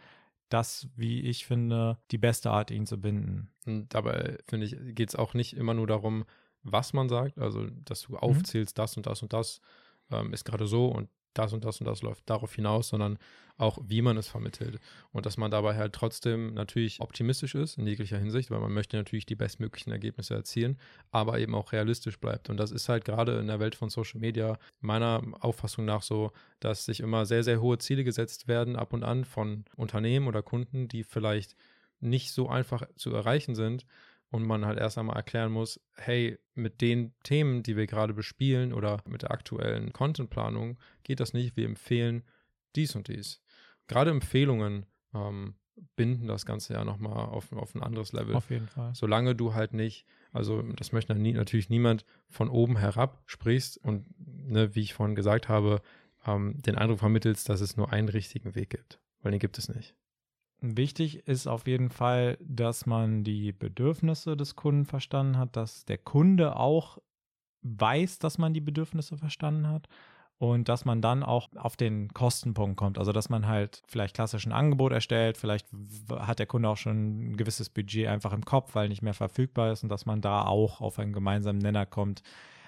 das, 0.53 0.87
wie 0.95 1.21
ich 1.21 1.45
finde, 1.45 1.97
die 2.11 2.17
beste 2.17 2.51
Art, 2.51 2.71
ihn 2.71 2.85
zu 2.85 2.99
binden. 2.99 3.49
Und 3.65 3.93
dabei, 3.93 4.37
finde 4.47 4.67
ich, 4.67 4.77
geht 4.95 5.09
es 5.09 5.15
auch 5.15 5.33
nicht 5.33 5.55
immer 5.55 5.73
nur 5.73 5.87
darum, 5.87 6.25
was 6.61 6.93
man 6.93 7.09
sagt, 7.09 7.39
also 7.39 7.67
dass 7.85 8.03
du 8.03 8.13
mhm. 8.13 8.19
aufzählst, 8.19 8.77
das 8.77 8.95
und 8.95 9.05
das 9.05 9.21
und 9.21 9.33
das 9.33 9.61
ähm, 10.11 10.33
ist 10.33 10.45
gerade 10.45 10.67
so 10.67 10.87
und 10.87 11.09
das 11.33 11.53
und 11.53 11.63
das 11.65 11.79
und 11.79 11.87
das 11.87 12.01
läuft 12.01 12.29
darauf 12.29 12.53
hinaus, 12.53 12.89
sondern 12.89 13.17
auch, 13.57 13.77
wie 13.85 14.01
man 14.01 14.17
es 14.17 14.27
vermittelt. 14.27 14.79
Und 15.11 15.25
dass 15.25 15.37
man 15.37 15.51
dabei 15.51 15.75
halt 15.75 15.93
trotzdem 15.93 16.53
natürlich 16.53 16.99
optimistisch 16.99 17.55
ist 17.55 17.77
in 17.77 17.85
jeglicher 17.85 18.17
Hinsicht, 18.17 18.49
weil 18.51 18.59
man 18.59 18.73
möchte 18.73 18.97
natürlich 18.97 19.25
die 19.25 19.35
bestmöglichen 19.35 19.91
Ergebnisse 19.91 20.33
erzielen, 20.33 20.77
aber 21.11 21.39
eben 21.39 21.53
auch 21.53 21.71
realistisch 21.71 22.19
bleibt. 22.19 22.49
Und 22.49 22.57
das 22.57 22.71
ist 22.71 22.89
halt 22.89 23.05
gerade 23.05 23.39
in 23.39 23.47
der 23.47 23.59
Welt 23.59 23.75
von 23.75 23.89
Social 23.89 24.19
Media 24.19 24.57
meiner 24.81 25.21
Auffassung 25.39 25.85
nach 25.85 26.01
so, 26.01 26.31
dass 26.59 26.85
sich 26.85 26.99
immer 26.99 27.25
sehr, 27.25 27.43
sehr 27.43 27.61
hohe 27.61 27.77
Ziele 27.77 28.03
gesetzt 28.03 28.47
werden, 28.47 28.75
ab 28.75 28.93
und 28.93 29.03
an 29.03 29.25
von 29.25 29.65
Unternehmen 29.75 30.27
oder 30.27 30.41
Kunden, 30.41 30.87
die 30.87 31.03
vielleicht 31.03 31.55
nicht 31.99 32.31
so 32.31 32.49
einfach 32.49 32.83
zu 32.95 33.13
erreichen 33.13 33.55
sind 33.55 33.85
und 34.33 34.43
man 34.43 34.65
halt 34.65 34.79
erst 34.79 34.97
einmal 34.97 35.15
erklären 35.15 35.51
muss, 35.51 35.79
hey, 35.95 36.39
mit 36.55 36.81
den 36.81 37.13
Themen, 37.23 37.61
die 37.61 37.77
wir 37.77 37.85
gerade 37.85 38.15
bespielen 38.15 38.73
oder 38.73 38.97
mit 39.07 39.21
der 39.21 39.29
aktuellen 39.29 39.93
Contentplanung 39.93 40.79
geht 41.03 41.19
das 41.19 41.33
nicht. 41.33 41.55
Wir 41.55 41.65
empfehlen 41.65 42.23
dies 42.75 42.95
und 42.95 43.09
dies. 43.09 43.43
Gerade 43.87 44.09
Empfehlungen 44.09 44.87
ähm, 45.13 45.53
binden 45.95 46.27
das 46.27 46.47
Ganze 46.47 46.73
ja 46.73 46.83
nochmal 46.83 47.27
auf, 47.27 47.51
auf 47.53 47.75
ein 47.75 47.83
anderes 47.83 48.11
Level. 48.11 48.33
Auf 48.33 48.49
jeden 48.49 48.67
Fall. 48.67 48.95
Solange 48.95 49.35
du 49.35 49.53
halt 49.53 49.73
nicht, 49.75 50.07
also 50.31 50.63
das 50.63 50.91
möchte 50.93 51.13
natürlich 51.13 51.69
niemand 51.69 52.03
von 52.27 52.49
oben 52.49 52.77
herab 52.77 53.21
sprichst 53.27 53.77
und 53.77 54.07
ne, 54.17 54.73
wie 54.73 54.81
ich 54.81 54.95
vorhin 54.95 55.15
gesagt 55.15 55.47
habe, 55.47 55.79
ähm, 56.25 56.59
den 56.59 56.75
Eindruck 56.75 56.99
vermittelst, 56.99 57.49
dass 57.49 57.61
es 57.61 57.77
nur 57.77 57.93
einen 57.93 58.09
richtigen 58.09 58.55
Weg 58.55 58.71
gibt. 58.71 58.99
Weil 59.21 59.31
den 59.31 59.39
gibt 59.39 59.59
es 59.59 59.69
nicht. 59.69 59.95
Wichtig 60.65 61.27
ist 61.27 61.45
auf 61.45 61.67
jeden 61.67 61.89
Fall, 61.89 62.37
dass 62.39 62.85
man 62.85 63.25
die 63.25 63.51
Bedürfnisse 63.51 64.37
des 64.37 64.55
Kunden 64.55 64.85
verstanden 64.85 65.37
hat, 65.37 65.57
dass 65.57 65.83
der 65.83 65.97
Kunde 65.97 66.55
auch 66.55 66.99
weiß, 67.63 68.19
dass 68.19 68.37
man 68.37 68.53
die 68.53 68.61
Bedürfnisse 68.61 69.17
verstanden 69.17 69.67
hat 69.67 69.89
und 70.37 70.69
dass 70.69 70.85
man 70.85 71.01
dann 71.01 71.21
auch 71.21 71.49
auf 71.57 71.75
den 71.75 72.13
Kostenpunkt 72.13 72.77
kommt. 72.77 72.97
Also 72.97 73.11
dass 73.11 73.27
man 73.27 73.45
halt 73.45 73.81
vielleicht 73.87 74.15
klassisch 74.15 74.45
ein 74.45 74.53
Angebot 74.53 74.93
erstellt, 74.93 75.37
vielleicht 75.37 75.67
hat 76.11 76.39
der 76.39 76.45
Kunde 76.45 76.69
auch 76.69 76.77
schon 76.77 77.31
ein 77.31 77.35
gewisses 77.35 77.69
Budget 77.69 78.07
einfach 78.07 78.31
im 78.31 78.45
Kopf, 78.45 78.73
weil 78.73 78.87
nicht 78.87 79.01
mehr 79.01 79.13
verfügbar 79.13 79.73
ist 79.73 79.83
und 79.83 79.89
dass 79.89 80.05
man 80.05 80.21
da 80.21 80.43
auch 80.45 80.79
auf 80.79 80.97
einen 80.97 81.11
gemeinsamen 81.11 81.59
Nenner 81.59 81.85
kommt, 81.85 82.23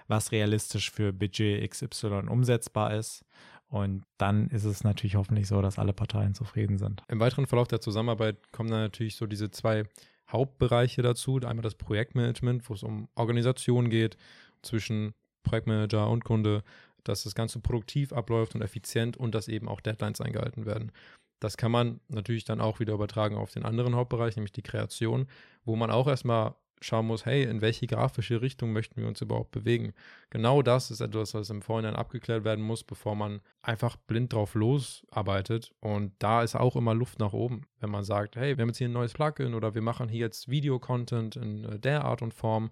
was 0.10 0.34
realistisch 0.34 0.92
für 0.92 1.14
Budget 1.14 1.72
XY 1.72 2.28
umsetzbar 2.28 2.94
ist. 2.94 3.24
Und 3.70 4.04
dann 4.18 4.48
ist 4.50 4.64
es 4.64 4.84
natürlich 4.84 5.16
hoffentlich 5.16 5.48
so, 5.48 5.62
dass 5.62 5.80
alle 5.80 5.94
Parteien 5.94 6.34
zufrieden 6.34 6.78
sind. 6.78 7.02
Im 7.08 7.20
weiteren 7.20 7.48
Verlauf 7.48 7.68
der 7.68 7.82
Zusammenarbeit 7.82 8.52
kommen 8.52 8.70
dann 8.70 8.82
natürlich 8.82 9.16
so 9.16 9.26
diese 9.26 9.52
zwei 9.52 9.84
Hauptbereiche 10.32 11.02
dazu. 11.02 11.38
Einmal 11.38 11.64
das 11.64 11.76
Projektmanagement, 11.76 12.70
wo 12.70 12.74
es 12.74 12.84
um 12.84 13.10
Organisation 13.16 13.90
geht 13.90 14.18
zwischen 14.62 15.14
Projektmanager 15.44 16.10
und 16.10 16.24
Kunde, 16.24 16.64
dass 17.04 17.24
das 17.24 17.36
Ganze 17.36 17.60
produktiv 17.60 18.14
abläuft 18.14 18.56
und 18.56 18.62
effizient 18.62 19.18
und 19.18 19.36
dass 19.36 19.48
eben 19.48 19.68
auch 19.68 19.82
Deadlines 19.82 20.22
eingehalten 20.22 20.66
werden. 20.66 20.92
Das 21.40 21.58
kann 21.58 21.72
man 21.72 22.00
natürlich 22.08 22.46
dann 22.46 22.62
auch 22.62 22.80
wieder 22.80 22.94
übertragen 22.94 23.36
auf 23.36 23.52
den 23.52 23.66
anderen 23.66 23.96
Hauptbereich, 23.96 24.36
nämlich 24.36 24.54
die 24.54 24.64
Kreation, 24.64 25.28
wo 25.64 25.76
man 25.76 25.92
auch 25.92 26.08
erstmal 26.08 26.56
schauen 26.82 27.08
muss, 27.08 27.26
hey, 27.26 27.44
in 27.44 27.62
welche 27.62 27.88
grafische 27.88 28.42
Richtung 28.42 28.74
möchten 28.74 29.02
wir 29.02 29.08
uns 29.08 29.22
überhaupt 29.22 29.52
bewegen? 29.52 29.94
Genau 30.30 30.62
das 30.62 30.92
ist 30.92 31.02
etwas, 31.02 31.34
was 31.34 31.50
im 31.50 31.62
Vorhinein 31.62 31.96
abgeklärt 31.96 32.44
werden 32.44 32.64
muss, 32.64 32.84
bevor 32.84 33.16
man 33.16 33.42
einfach 33.62 33.98
blind 33.98 34.34
drauf 34.34 34.56
losarbeitet. 34.56 35.72
Und 35.80 36.14
da 36.20 36.44
ist 36.44 36.56
auch 36.56 36.76
immer 36.76 36.94
Luft 36.94 37.20
nach 37.20 37.34
oben. 37.34 37.68
Wenn 37.80 37.90
man 37.90 38.04
sagt, 38.04 38.36
hey, 38.36 38.58
wir 38.58 38.62
haben 38.62 38.70
jetzt 38.70 38.78
hier 38.78 38.90
ein 38.90 38.94
neues 38.94 39.14
Plugin 39.14 39.54
oder 39.54 39.76
wir 39.76 39.82
machen 39.82 40.10
hier 40.10 40.22
jetzt 40.22 40.50
Videocontent 40.50 41.36
in 41.36 41.64
äh, 41.66 41.80
der 41.80 42.06
Art 42.06 42.22
und 42.22 42.34
Form, 42.34 42.70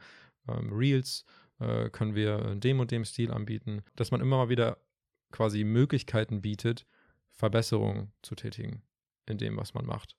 ähm, 0.47 0.71
Reels 0.71 1.25
äh, 1.59 1.89
können 1.89 2.15
wir 2.15 2.45
in 2.45 2.59
dem 2.59 2.79
und 2.79 2.91
dem 2.91 3.05
Stil 3.05 3.31
anbieten, 3.31 3.83
dass 3.95 4.11
man 4.11 4.21
immer 4.21 4.37
mal 4.37 4.49
wieder 4.49 4.77
quasi 5.31 5.63
Möglichkeiten 5.63 6.41
bietet, 6.41 6.85
Verbesserungen 7.31 8.11
zu 8.21 8.35
tätigen 8.35 8.83
in 9.27 9.37
dem, 9.37 9.57
was 9.57 9.73
man 9.73 9.85
macht 9.85 10.15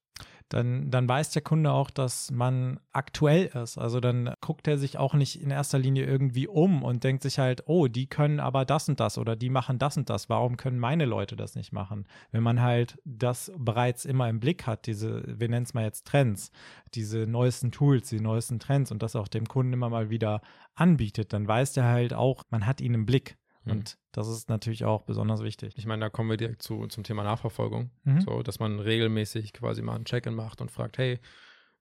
dann, 0.49 0.90
dann 0.90 1.08
weiß 1.08 1.30
der 1.30 1.42
Kunde 1.42 1.73
auch, 1.73 1.90
dass 1.90 2.30
man 2.30 2.78
aktuell 2.92 3.46
ist. 3.46 3.78
Also 3.78 4.00
dann 4.00 4.34
guckt 4.40 4.68
er 4.68 4.78
sich 4.78 4.99
auch 4.99 5.14
nicht 5.14 5.40
in 5.40 5.50
erster 5.50 5.78
Linie 5.78 6.04
irgendwie 6.04 6.46
um 6.46 6.82
und 6.82 7.02
denkt 7.02 7.23
sich 7.23 7.38
halt, 7.38 7.64
oh, 7.66 7.88
die 7.88 8.06
können 8.06 8.40
aber 8.40 8.64
das 8.64 8.88
und 8.88 9.00
das 9.00 9.18
oder 9.18 9.37
die 9.37 9.50
machen 9.50 9.78
das 9.78 9.96
und 9.96 10.11
das. 10.11 10.28
Warum 10.28 10.56
können 10.56 10.78
meine 10.78 11.06
Leute 11.06 11.37
das 11.37 11.56
nicht 11.56 11.73
machen? 11.73 12.06
Wenn 12.30 12.42
man 12.42 12.61
halt 12.61 12.99
das 13.04 13.52
bereits 13.56 14.04
immer 14.04 14.28
im 14.28 14.40
Blick 14.40 14.66
hat, 14.66 14.87
diese, 14.87 15.25
wir 15.26 15.49
nennen 15.49 15.64
es 15.64 15.75
mal 15.75 15.84
jetzt 15.84 16.06
Trends, 16.06 16.50
diese 16.94 17.26
neuesten 17.26 17.73
Tools, 17.73 18.08
die 18.08 18.20
neuesten 18.20 18.58
Trends 18.58 18.92
und 18.92 19.02
das 19.02 19.16
auch 19.16 19.28
dem 19.28 19.46
Kunden 19.46 19.73
immer 19.73 19.88
mal 19.88 20.11
wieder 20.11 20.40
anbietet, 20.75 21.32
dann 21.32 21.49
weiß 21.49 21.73
der 21.73 21.84
halt 21.84 22.14
auch, 22.14 22.44
man 22.50 22.66
hat 22.66 22.80
ihn 22.80 22.94
im 22.94 23.06
Blick. 23.06 23.37
Mhm. 23.64 23.73
Und 23.73 23.99
das 24.12 24.28
ist 24.28 24.49
natürlich 24.49 24.85
auch 24.85 25.02
besonders 25.02 25.42
wichtig. 25.42 25.75
Ich 25.76 25.87
meine, 25.87 26.00
da 26.00 26.11
kommen 26.11 26.30
wir 26.30 26.37
direkt 26.37 26.62
zu, 26.62 26.87
zum 26.87 27.04
Thema 27.04 27.25
Nachverfolgung. 27.25 27.90
Mhm. 28.04 28.21
So, 28.21 28.42
dass 28.42 28.59
man 28.59 28.78
regelmäßig 28.80 29.52
quasi 29.52 29.83
mal 29.83 29.97
ein 29.97 30.04
Check-in 30.04 30.35
macht 30.35 30.61
und 30.61 30.71
fragt, 30.71 30.99
hey, 30.99 31.18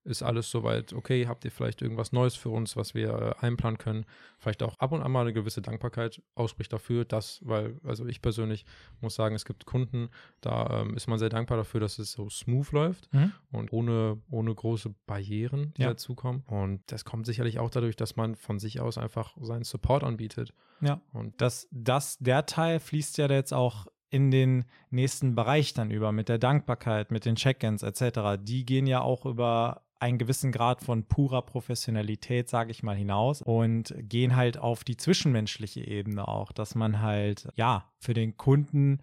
ist 0.03 0.24
alles 0.24 0.50
soweit 0.50 0.93
okay? 0.93 1.27
Habt 1.27 1.45
ihr 1.45 1.51
vielleicht 1.51 1.81
irgendwas 1.81 2.12
Neues 2.12 2.36
für 2.36 2.50
uns, 2.50 2.75
was 2.75 2.93
wir 2.93 3.36
äh, 3.41 3.45
einplanen 3.45 3.77
können? 3.77 4.05
Vielleicht 4.38 4.63
auch 4.63 4.77
ab 4.79 4.91
und 4.91 5.01
an 5.01 5.12
mal 5.12 5.22
eine 5.22 5.33
gewisse 5.33 5.62
Dankbarkeit 5.62 6.22
ausspricht 6.36 6.74
dafür, 6.74 7.05
dass, 7.05 7.39
weil, 7.43 7.79
also 7.83 8.05
ich 8.05 8.22
persönlich 8.22 8.65
muss 9.01 9.15
sagen, 9.15 9.36
es 9.36 9.45
gibt 9.45 9.65
Kunden, 9.65 10.10
da 10.41 10.81
ähm, 10.81 10.95
ist 10.95 11.07
man 11.07 11.19
sehr 11.19 11.29
dankbar 11.29 11.57
dafür, 11.57 11.79
dass 11.79 12.00
es 12.00 12.12
so 12.12 12.29
smooth 12.29 12.72
läuft 12.72 13.13
mhm. 13.13 13.31
und 13.51 13.72
ohne, 13.72 14.22
ohne 14.29 14.53
große 14.53 14.93
Barrieren, 15.05 15.73
die 15.78 15.84
ja. 15.84 15.89
dazukommen. 15.89 16.43
Und 16.47 16.82
das 16.88 17.06
kommt 17.06 17.25
sicherlich 17.25 17.60
auch 17.60 17.69
dadurch, 17.69 17.95
dass 17.95 18.15
man 18.15 18.36
von 18.36 18.60
sich 18.60 18.80
aus 18.80 18.97
einfach 18.97 19.36
seinen 19.39 19.63
Support 19.63 20.04
anbietet. 20.04 20.54
Ja. 20.82 21.01
Und 21.13 21.39
das, 21.41 21.67
das, 21.71 22.17
der 22.19 22.45
Teil 22.45 22.80
fließt 22.80 23.17
ja 23.17 23.30
jetzt 23.30 23.54
auch 23.54 23.88
in 24.13 24.30
den 24.30 24.65
nächsten 24.91 25.34
Bereich 25.34 25.73
dann 25.73 25.89
über 25.89 26.12
mit 26.12 26.30
der 26.30 26.38
Dankbarkeit, 26.38 27.10
mit 27.10 27.25
den 27.25 27.36
Check-ins 27.36 27.82
etc. 27.82 28.38
Die 28.39 28.63
gehen 28.63 28.86
ja 28.86 29.01
auch 29.01 29.25
über 29.25 29.82
einen 30.04 30.18
gewissen 30.18 30.52
Grad 30.52 30.82
von 30.82 31.06
purer 31.06 31.42
Professionalität, 31.42 32.50
sage 32.50 32.72
ich 32.72 32.84
mal, 32.84 32.96
hinaus 32.96 33.42
und 33.42 33.96
gehen 33.98 34.36
halt 34.36 34.58
auf 34.58 34.84
die 34.84 34.98
zwischenmenschliche 34.98 35.80
Ebene 35.80 36.28
auch, 36.28 36.52
dass 36.52 36.76
man 36.76 37.02
halt, 37.02 37.48
ja, 37.56 37.89
für 38.00 38.13
den 38.13 38.36
Kunden 38.36 39.00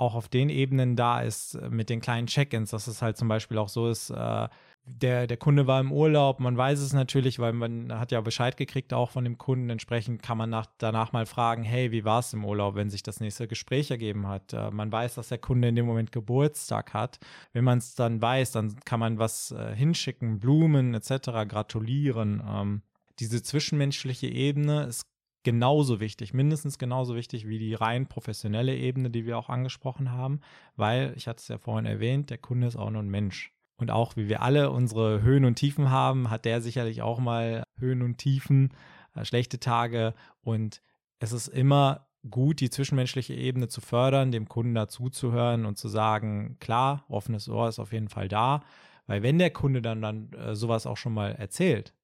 auch 0.00 0.14
auf 0.14 0.28
den 0.28 0.48
Ebenen 0.48 0.96
da 0.96 1.20
ist 1.20 1.60
mit 1.70 1.90
den 1.90 2.00
kleinen 2.00 2.26
Check-ins, 2.26 2.70
dass 2.70 2.86
es 2.86 3.02
halt 3.02 3.16
zum 3.16 3.28
Beispiel 3.28 3.58
auch 3.58 3.68
so 3.68 3.88
ist, 3.88 4.10
äh, 4.10 4.48
der, 4.86 5.26
der 5.26 5.36
Kunde 5.36 5.66
war 5.66 5.80
im 5.80 5.92
Urlaub, 5.92 6.40
man 6.40 6.56
weiß 6.56 6.80
es 6.80 6.92
natürlich, 6.92 7.38
weil 7.38 7.52
man 7.52 7.92
hat 7.98 8.10
ja 8.12 8.20
Bescheid 8.20 8.56
gekriegt 8.56 8.92
auch 8.92 9.10
von 9.10 9.24
dem 9.24 9.38
Kunden. 9.38 9.70
Entsprechend 9.70 10.22
kann 10.22 10.38
man 10.38 10.50
nach, 10.50 10.66
danach 10.78 11.12
mal 11.12 11.26
fragen, 11.26 11.62
hey, 11.62 11.92
wie 11.92 12.04
war 12.04 12.20
es 12.20 12.32
im 12.32 12.44
Urlaub, 12.44 12.74
wenn 12.74 12.90
sich 12.90 13.02
das 13.02 13.20
nächste 13.20 13.46
Gespräch 13.46 13.90
ergeben 13.90 14.26
hat. 14.26 14.52
Äh, 14.52 14.70
man 14.70 14.90
weiß, 14.90 15.14
dass 15.14 15.28
der 15.28 15.38
Kunde 15.38 15.68
in 15.68 15.76
dem 15.76 15.86
Moment 15.86 16.12
Geburtstag 16.12 16.94
hat. 16.94 17.18
Wenn 17.52 17.64
man 17.64 17.78
es 17.78 17.94
dann 17.94 18.22
weiß, 18.22 18.52
dann 18.52 18.80
kann 18.84 19.00
man 19.00 19.18
was 19.18 19.52
äh, 19.52 19.74
hinschicken, 19.74 20.40
Blumen 20.40 20.94
etc., 20.94 21.46
gratulieren. 21.46 22.42
Ähm, 22.48 22.82
diese 23.18 23.42
zwischenmenschliche 23.42 24.28
Ebene 24.28 24.84
ist 24.84 25.09
genauso 25.42 26.00
wichtig, 26.00 26.34
mindestens 26.34 26.78
genauso 26.78 27.14
wichtig 27.14 27.48
wie 27.48 27.58
die 27.58 27.74
rein 27.74 28.06
professionelle 28.06 28.76
Ebene, 28.76 29.10
die 29.10 29.26
wir 29.26 29.38
auch 29.38 29.48
angesprochen 29.48 30.12
haben, 30.12 30.40
weil, 30.76 31.14
ich 31.16 31.28
hatte 31.28 31.40
es 31.40 31.48
ja 31.48 31.58
vorhin 31.58 31.86
erwähnt, 31.86 32.30
der 32.30 32.38
Kunde 32.38 32.66
ist 32.66 32.76
auch 32.76 32.90
nur 32.90 33.02
ein 33.02 33.08
Mensch. 33.08 33.52
Und 33.76 33.90
auch 33.90 34.16
wie 34.16 34.28
wir 34.28 34.42
alle 34.42 34.70
unsere 34.70 35.22
Höhen 35.22 35.46
und 35.46 35.54
Tiefen 35.54 35.90
haben, 35.90 36.28
hat 36.28 36.44
der 36.44 36.60
sicherlich 36.60 37.00
auch 37.00 37.18
mal 37.18 37.64
Höhen 37.78 38.02
und 38.02 38.18
Tiefen, 38.18 38.74
äh, 39.14 39.24
schlechte 39.24 39.58
Tage. 39.58 40.14
Und 40.42 40.82
es 41.18 41.32
ist 41.32 41.48
immer 41.48 42.06
gut, 42.28 42.60
die 42.60 42.68
zwischenmenschliche 42.68 43.34
Ebene 43.34 43.68
zu 43.68 43.80
fördern, 43.80 44.32
dem 44.32 44.48
Kunden 44.48 44.74
dazuzuhören 44.74 45.64
und 45.64 45.78
zu 45.78 45.88
sagen, 45.88 46.58
klar, 46.60 47.04
offenes 47.08 47.48
Ohr 47.48 47.68
ist 47.68 47.78
auf 47.78 47.92
jeden 47.92 48.08
Fall 48.08 48.28
da. 48.28 48.62
Weil 49.06 49.22
wenn 49.22 49.38
der 49.38 49.50
Kunde 49.50 49.80
dann, 49.80 50.02
dann 50.02 50.32
äh, 50.34 50.54
sowas 50.54 50.86
auch 50.86 50.98
schon 50.98 51.14
mal 51.14 51.32
erzählt, 51.32 51.94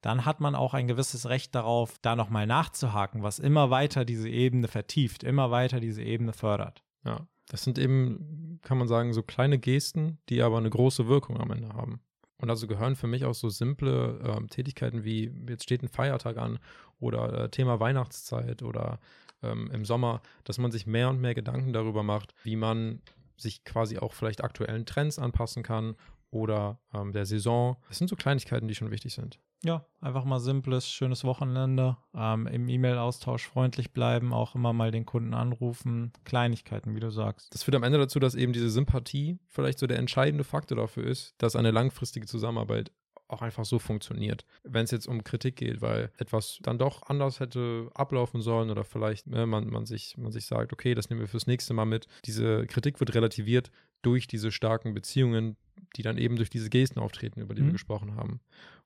dann 0.00 0.24
hat 0.24 0.40
man 0.40 0.54
auch 0.54 0.74
ein 0.74 0.86
gewisses 0.86 1.28
Recht 1.28 1.54
darauf, 1.54 1.98
da 2.02 2.14
nochmal 2.14 2.46
nachzuhaken, 2.46 3.22
was 3.22 3.38
immer 3.38 3.70
weiter 3.70 4.04
diese 4.04 4.28
Ebene 4.28 4.68
vertieft, 4.68 5.24
immer 5.24 5.50
weiter 5.50 5.80
diese 5.80 6.02
Ebene 6.02 6.32
fördert. 6.32 6.82
Ja, 7.04 7.26
das 7.48 7.64
sind 7.64 7.78
eben, 7.78 8.60
kann 8.62 8.78
man 8.78 8.88
sagen, 8.88 9.12
so 9.12 9.22
kleine 9.22 9.58
Gesten, 9.58 10.18
die 10.28 10.42
aber 10.42 10.58
eine 10.58 10.70
große 10.70 11.08
Wirkung 11.08 11.40
am 11.40 11.50
Ende 11.50 11.70
haben. 11.70 12.00
Und 12.40 12.50
also 12.50 12.68
gehören 12.68 12.94
für 12.94 13.08
mich 13.08 13.24
auch 13.24 13.34
so 13.34 13.48
simple 13.48 14.20
ähm, 14.24 14.48
Tätigkeiten 14.48 15.02
wie, 15.02 15.32
jetzt 15.48 15.64
steht 15.64 15.82
ein 15.82 15.88
Feiertag 15.88 16.36
an 16.36 16.60
oder 17.00 17.44
äh, 17.44 17.48
Thema 17.50 17.80
Weihnachtszeit 17.80 18.62
oder 18.62 19.00
ähm, 19.42 19.70
im 19.72 19.84
Sommer, 19.84 20.22
dass 20.44 20.58
man 20.58 20.70
sich 20.70 20.86
mehr 20.86 21.08
und 21.10 21.20
mehr 21.20 21.34
Gedanken 21.34 21.72
darüber 21.72 22.04
macht, 22.04 22.34
wie 22.44 22.54
man 22.54 23.02
sich 23.36 23.64
quasi 23.64 23.98
auch 23.98 24.12
vielleicht 24.12 24.44
aktuellen 24.44 24.86
Trends 24.86 25.18
anpassen 25.18 25.64
kann 25.64 25.96
oder 26.30 26.80
ähm, 26.92 27.12
der 27.12 27.26
Saison. 27.26 27.76
Das 27.88 27.98
sind 27.98 28.08
so 28.08 28.16
Kleinigkeiten, 28.16 28.68
die 28.68 28.74
schon 28.74 28.90
wichtig 28.90 29.14
sind. 29.14 29.38
Ja, 29.64 29.84
einfach 30.00 30.24
mal 30.24 30.38
simples, 30.38 30.88
schönes 30.88 31.24
Wochenende. 31.24 31.96
Ähm, 32.14 32.46
Im 32.46 32.68
E-Mail-Austausch 32.68 33.46
freundlich 33.46 33.92
bleiben, 33.92 34.32
auch 34.32 34.54
immer 34.54 34.72
mal 34.72 34.92
den 34.92 35.04
Kunden 35.04 35.34
anrufen. 35.34 36.12
Kleinigkeiten, 36.24 36.94
wie 36.94 37.00
du 37.00 37.10
sagst. 37.10 37.52
Das 37.52 37.64
führt 37.64 37.74
am 37.74 37.82
Ende 37.82 37.98
dazu, 37.98 38.20
dass 38.20 38.36
eben 38.36 38.52
diese 38.52 38.70
Sympathie 38.70 39.38
vielleicht 39.46 39.78
so 39.80 39.88
der 39.88 39.98
entscheidende 39.98 40.44
Faktor 40.44 40.76
dafür 40.76 41.04
ist, 41.04 41.34
dass 41.38 41.56
eine 41.56 41.72
langfristige 41.72 42.26
Zusammenarbeit 42.26 42.92
auch 43.28 43.42
einfach 43.42 43.64
so 43.64 43.78
funktioniert. 43.78 44.44
Wenn 44.64 44.84
es 44.84 44.90
jetzt 44.90 45.06
um 45.06 45.22
Kritik 45.22 45.56
geht, 45.56 45.80
weil 45.82 46.10
etwas 46.18 46.58
dann 46.62 46.78
doch 46.78 47.02
anders 47.04 47.40
hätte 47.40 47.90
ablaufen 47.94 48.40
sollen 48.40 48.70
oder 48.70 48.84
vielleicht 48.84 49.26
ne, 49.26 49.46
man, 49.46 49.68
man, 49.68 49.86
sich, 49.86 50.16
man 50.16 50.32
sich 50.32 50.46
sagt, 50.46 50.72
okay, 50.72 50.94
das 50.94 51.10
nehmen 51.10 51.20
wir 51.20 51.28
fürs 51.28 51.46
nächste 51.46 51.74
Mal 51.74 51.84
mit. 51.84 52.06
Diese 52.24 52.66
Kritik 52.66 53.00
wird 53.00 53.14
relativiert 53.14 53.70
durch 54.02 54.26
diese 54.26 54.52
starken 54.52 54.94
Beziehungen, 54.94 55.56
die 55.96 56.02
dann 56.02 56.18
eben 56.18 56.36
durch 56.36 56.50
diese 56.50 56.70
Gesten 56.70 56.98
auftreten, 56.98 57.40
über 57.40 57.54
die 57.54 57.62
mhm. 57.62 57.66
wir 57.66 57.72
gesprochen 57.72 58.16
haben. 58.16 58.40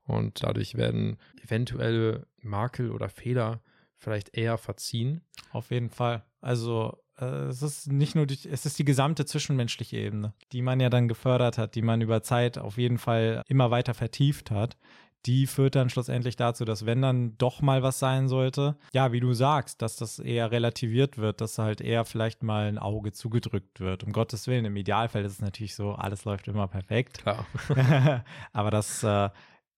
Und 0.05 0.43
dadurch 0.43 0.75
werden 0.75 1.19
eventuelle 1.43 2.27
Makel 2.41 2.91
oder 2.91 3.09
Fehler 3.09 3.61
vielleicht 3.97 4.37
eher 4.37 4.59
verziehen. 4.59 5.23
Auf 5.53 5.71
jeden 5.71 5.91
Fall. 5.91 6.25
Also 6.41 6.99
äh, 7.19 7.47
es 7.47 7.63
ist 7.63 7.91
nicht 7.91 8.15
nur 8.15 8.27
die, 8.27 8.39
es 8.51 8.67
ist 8.67 8.79
die 8.79 8.85
gesamte 8.85 9.25
zwischenmenschliche 9.25 9.97
Ebene, 9.97 10.35
die 10.53 10.63
man 10.63 10.81
ja 10.81 10.91
dann 10.91 11.09
gefördert 11.09 11.57
hat, 11.57 11.75
die 11.75 11.83
man 11.83 12.01
über 12.01 12.23
Zeit 12.23 12.59
auf 12.59 12.79
jeden 12.79 12.99
Fall 12.99 13.43
immer 13.47 13.71
weiter 13.71 13.95
vertieft 13.95 14.51
hat, 14.51 14.77
die 15.27 15.47
führt 15.47 15.77
dann 15.77 15.89
schlussendlich 15.89 16.37
dazu, 16.37 16.65
dass 16.65 16.85
wenn 16.87 17.01
dann 17.01 17.37
doch 17.39 17.63
mal 17.63 17.83
was 17.83 17.99
sein 17.99 18.29
sollte, 18.29 18.77
ja, 18.93 19.13
wie 19.13 19.21
du 19.21 19.33
sagst, 19.33 19.81
dass 19.81 19.97
das 19.97 20.19
eher 20.19 20.51
relativiert 20.51 21.19
wird, 21.19 21.41
dass 21.41 21.59
halt 21.59 21.81
eher 21.81 22.05
vielleicht 22.05 22.43
mal 22.43 22.67
ein 22.67 22.79
Auge 22.79 23.13
zugedrückt 23.13 23.81
wird. 23.81 24.03
Um 24.05 24.13
Gottes 24.13 24.47
Willen, 24.47 24.65
im 24.65 24.77
Idealfall 24.77 25.25
ist 25.25 25.33
es 25.33 25.41
natürlich 25.41 25.75
so, 25.75 25.93
alles 25.93 26.25
läuft 26.25 26.49
immer 26.49 26.67
perfekt. 26.67 27.19
Klar. 27.19 27.47
Aber 28.53 28.71
das 28.71 29.05
äh, 29.05 29.31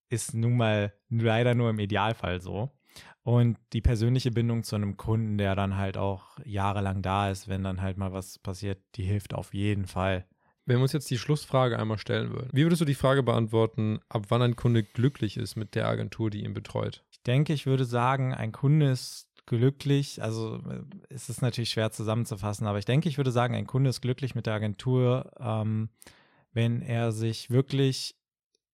ist 0.09 0.35
nun 0.35 0.57
mal 0.57 0.93
leider 1.11 1.55
nur 1.55 1.71
im 1.71 1.79
Idealfall 1.79 2.41
so. 2.41 2.71
Und 3.23 3.57
die 3.73 3.81
persönliche 3.81 4.31
Bindung 4.31 4.65
zu 4.65 4.77
einem 4.77 4.99
Kunden, 4.99 5.39
der 5.39 5.55
dann 5.55 5.77
halt 5.77 5.97
auch 5.97 6.39
jahrelang 6.45 7.01
da 7.01 7.31
ist, 7.31 7.49
wenn 7.49 7.65
dann 7.65 7.81
halt 7.81 7.97
mal 7.97 8.13
was 8.13 8.39
passiert, 8.39 8.79
die 8.97 9.05
hilft 9.05 9.35
auf 9.35 9.55
jeden 9.55 9.87
Fall. 9.87 10.27
Wenn 10.67 10.79
wir 10.79 10.83
uns 10.83 10.93
jetzt 10.93 11.11
die 11.11 11.19
Schlussfrage 11.19 11.79
einmal 11.79 11.99
stellen 11.99 12.33
würden, 12.33 12.49
wie 12.53 12.63
würdest 12.63 12.81
du 12.81 12.87
die 12.87 12.95
Frage 12.95 13.23
beantworten, 13.23 14.01
ab 14.09 14.27
wann 14.29 14.43
ein 14.43 14.57
Kunde 14.57 14.83
glücklich 14.83 15.37
ist 15.37 15.57
mit 15.57 15.75
der 15.75 15.89
Agentur, 15.89 16.31
die 16.31 16.45
ihn 16.45 16.55
betreut? 16.55 17.05
Ich 17.11 17.23
denke, 17.23 17.53
ich 17.53 17.67
würde 17.67 17.85
sagen, 17.85 18.33
ein 18.33 18.53
Kunde 18.53 18.91
ist 18.91 19.29
glücklich, 19.47 20.23
also 20.23 20.57
äh, 20.57 20.83
es 21.11 21.29
ist 21.29 21.43
natürlich 21.43 21.71
schwer 21.71 21.91
zusammenzufassen, 21.91 22.67
aber 22.67 22.79
ich 22.79 22.87
denke, 22.87 23.09
ich 23.09 23.19
würde 23.19 23.31
sagen, 23.31 23.55
ein 23.55 23.67
Kunde 23.67 23.91
ist 23.91 24.01
glücklich 24.01 24.35
mit 24.35 24.47
der 24.47 24.55
Agentur, 24.55 25.31
ähm, 25.39 25.91
wenn 26.53 26.81
er 26.81 27.13
sich 27.13 27.51
wirklich 27.51 28.17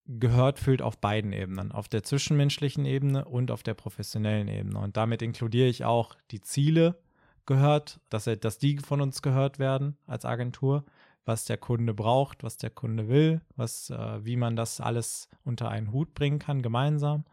gehört 0.06 0.58
fühlt 0.58 0.82
auf 0.82 0.98
beiden 0.98 1.32
Ebenen, 1.32 1.72
auf 1.72 1.88
der 1.88 2.02
zwischenmenschlichen 2.02 2.84
Ebene 2.84 3.24
und 3.24 3.50
auf 3.50 3.62
der 3.62 3.74
professionellen 3.74 4.48
Ebene. 4.48 4.78
Und 4.78 4.96
damit 4.96 5.22
inkludiere 5.22 5.68
ich 5.68 5.84
auch 5.84 6.16
die 6.30 6.40
Ziele 6.40 7.00
gehört, 7.46 8.00
dass, 8.10 8.26
er, 8.26 8.36
dass 8.36 8.58
die 8.58 8.78
von 8.78 9.00
uns 9.00 9.22
gehört 9.22 9.58
werden 9.58 9.96
als 10.06 10.24
Agentur 10.24 10.84
was 11.24 11.44
der 11.44 11.58
Kunde 11.58 11.94
braucht, 11.94 12.42
was 12.42 12.56
der 12.56 12.70
Kunde 12.70 13.08
will, 13.08 13.40
was, 13.56 13.90
äh, 13.90 14.24
wie 14.24 14.36
man 14.36 14.56
das 14.56 14.80
alles 14.80 15.28
unter 15.44 15.68
einen 15.68 15.92
Hut 15.92 16.14
bringen 16.14 16.38
kann, 16.38 16.62
gemeinsam. 16.62 17.24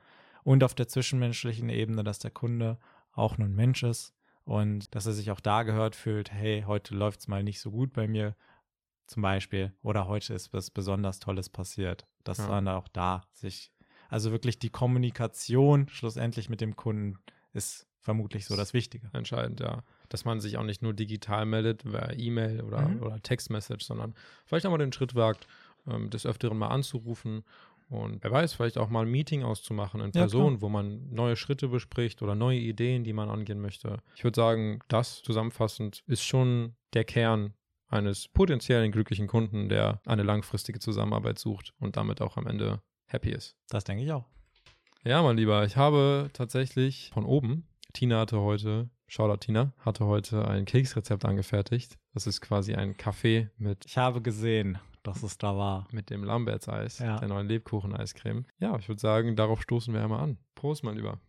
Und 0.44 0.64
auf 0.64 0.76
der 0.76 0.88
zwischenmenschlichen 0.88 1.70
Ebene, 1.70 2.04
dass 2.04 2.20
der 2.20 2.32
Kunde 2.32 2.78
auch 3.12 3.38
nur 3.38 3.48
ein 3.48 3.56
Mensch 3.56 3.84
ist 3.84 4.14
und 4.44 4.94
dass 4.96 5.06
er 5.06 5.14
sich 5.14 5.32
auch 5.32 5.40
da 5.40 5.64
gehört 5.64 5.96
fühlt, 5.96 6.32
hey, 6.32 6.64
heute 6.66 6.96
läuft 6.96 7.22
es 7.22 7.28
mal 7.28 7.44
nicht 7.44 7.60
so 7.60 7.72
gut 7.72 7.94
bei 7.94 8.08
mir, 8.08 8.36
zum 9.08 9.22
Beispiel, 9.22 9.74
oder 9.84 10.08
heute 10.08 10.34
ist 10.34 10.54
was 10.54 10.70
besonders 10.70 11.20
Tolles 11.20 11.50
passiert. 11.50 12.06
Dass 12.24 12.40
ja. 12.40 12.48
man 12.48 12.68
auch 12.68 12.90
da 12.90 13.24
sich, 13.32 13.72
also 14.10 14.32
wirklich 14.32 14.60
die 14.60 14.70
Kommunikation 14.70 15.88
schlussendlich 15.88 16.50
mit 16.50 16.60
dem 16.60 16.76
Kunden 16.76 17.18
ist 17.54 17.88
vermutlich 18.02 18.46
so 18.46 18.56
das 18.56 18.74
Wichtige. 18.74 19.10
Entscheidend, 19.14 19.62
ja 19.62 19.84
dass 20.10 20.26
man 20.26 20.40
sich 20.40 20.58
auch 20.58 20.64
nicht 20.64 20.82
nur 20.82 20.94
digital 20.94 21.46
meldet, 21.46 21.84
per 21.84 22.18
E-Mail 22.18 22.62
oder, 22.62 22.88
mhm. 22.88 23.04
oder 23.04 23.22
Textmessage, 23.22 23.84
sondern 23.84 24.14
vielleicht 24.46 24.66
auch 24.66 24.72
mal 24.72 24.78
den 24.78 24.94
Schritt 24.94 25.16
wagt, 25.16 25.48
ähm, 25.88 26.10
des 26.10 26.26
Öfteren 26.26 26.58
mal 26.58 26.70
anzurufen 26.70 27.44
und 27.90 28.22
wer 28.24 28.32
weiß, 28.32 28.54
vielleicht 28.54 28.78
auch 28.78 28.90
mal 28.90 29.06
ein 29.06 29.12
Meeting 29.12 29.44
auszumachen 29.44 30.02
in 30.02 30.12
Person, 30.12 30.56
ja, 30.56 30.62
wo 30.62 30.70
man 30.70 31.10
neue 31.10 31.38
Schritte 31.38 31.70
bespricht 31.70 32.22
oder 32.22 32.36
neue 32.36 32.60
Ideen, 32.60 33.04
die 33.04 33.14
man 33.14 33.30
angehen 33.30 33.62
möchte. 33.62 34.00
Ich 34.16 34.24
würde 34.24 34.36
sagen, 34.36 34.80
das 34.90 35.22
zusammenfassend 35.22 36.04
ist 36.06 36.24
schon 36.24 36.76
der 36.94 37.06
Kern 37.06 37.54
eines 37.88 38.28
potenziellen 38.28 38.92
glücklichen 38.92 39.28
Kunden, 39.28 39.70
der 39.70 40.02
eine 40.06 40.24
langfristige 40.24 40.80
Zusammenarbeit 40.80 41.40
sucht 41.40 41.74
und 41.80 41.96
damit 41.96 42.22
auch 42.22 42.36
am 42.36 42.48
Ende 42.48 42.82
happy 43.06 43.32
ist. 43.32 43.56
Das 43.70 43.86
denke 43.86 44.04
ich 44.04 44.12
auch. 44.12 44.26
Ja, 45.06 45.22
mein 45.22 45.38
Lieber, 45.38 45.64
ich 45.64 45.78
habe 45.78 46.30
tatsächlich 46.34 47.12
von 47.14 47.24
oben, 47.24 47.66
Tina 47.94 48.20
hatte 48.20 48.42
heute 48.42 48.90
Shoutout 49.08 49.38
Tina, 49.38 49.74
hatte 49.80 50.06
heute 50.06 50.48
ein 50.48 50.66
Keksrezept 50.66 51.24
angefertigt. 51.26 51.98
Das 52.14 52.28
ist 52.28 52.42
quasi 52.42 52.76
ein 52.76 52.98
Kaffee 52.98 53.50
mit. 53.58 53.86
Ich 53.86 53.98
habe 53.98 54.22
gesehen, 54.22 54.80
dass 55.04 55.24
es 55.24 55.38
da 55.38 55.58
war. 55.58 55.88
Mit 55.92 56.10
dem 56.10 56.24
Lamberts-Eis, 56.24 57.00
ja. 57.00 57.18
der 57.18 57.30
neuen 57.30 57.48
Lebkuchen-Eiscreme. 57.48 58.46
Ja, 58.60 58.78
ich 58.78 58.90
würde 58.90 59.00
sagen, 59.00 59.36
darauf 59.38 59.62
stoßen 59.62 59.94
wir 59.94 60.04
einmal 60.04 60.20
an. 60.20 60.38
Prost, 60.56 60.84
mein 60.84 60.96
Lieber. 60.96 61.20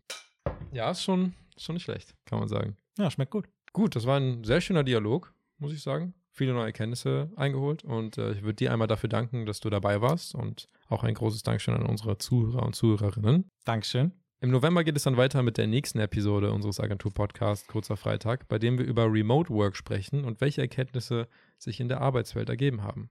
Ja, 0.72 0.90
ist 0.90 1.04
schon, 1.04 1.34
ist 1.56 1.64
schon 1.64 1.74
nicht 1.74 1.84
schlecht, 1.84 2.14
kann 2.24 2.40
man 2.40 2.48
sagen. 2.48 2.76
Ja, 2.98 3.10
schmeckt 3.10 3.30
gut. 3.30 3.48
Gut, 3.72 3.94
das 3.94 4.06
war 4.06 4.18
ein 4.18 4.42
sehr 4.42 4.60
schöner 4.60 4.82
Dialog, 4.82 5.32
muss 5.58 5.72
ich 5.72 5.82
sagen. 5.82 6.14
Viele 6.32 6.52
neue 6.52 6.66
Erkenntnisse 6.66 7.30
eingeholt 7.36 7.84
und 7.84 8.18
äh, 8.18 8.32
ich 8.32 8.42
würde 8.42 8.54
dir 8.54 8.72
einmal 8.72 8.88
dafür 8.88 9.08
danken, 9.08 9.46
dass 9.46 9.60
du 9.60 9.70
dabei 9.70 10.00
warst 10.00 10.34
und 10.34 10.68
auch 10.88 11.04
ein 11.04 11.14
großes 11.14 11.42
Dankeschön 11.42 11.74
an 11.74 11.86
unsere 11.86 12.18
Zuhörer 12.18 12.64
und 12.64 12.74
Zuhörerinnen. 12.74 13.48
Dankeschön. 13.64 14.12
Im 14.40 14.50
November 14.50 14.84
geht 14.84 14.96
es 14.96 15.02
dann 15.02 15.16
weiter 15.16 15.42
mit 15.42 15.58
der 15.58 15.66
nächsten 15.66 15.98
Episode 15.98 16.52
unseres 16.52 16.78
Agentur-Podcasts 16.78 17.66
Kurzer 17.66 17.96
Freitag, 17.96 18.46
bei 18.46 18.60
dem 18.60 18.78
wir 18.78 18.86
über 18.86 19.12
Remote 19.12 19.50
Work 19.50 19.74
sprechen 19.74 20.24
und 20.24 20.40
welche 20.40 20.60
Erkenntnisse 20.60 21.26
sich 21.58 21.80
in 21.80 21.88
der 21.88 22.00
Arbeitswelt 22.00 22.48
ergeben 22.48 22.84
haben. 22.84 23.10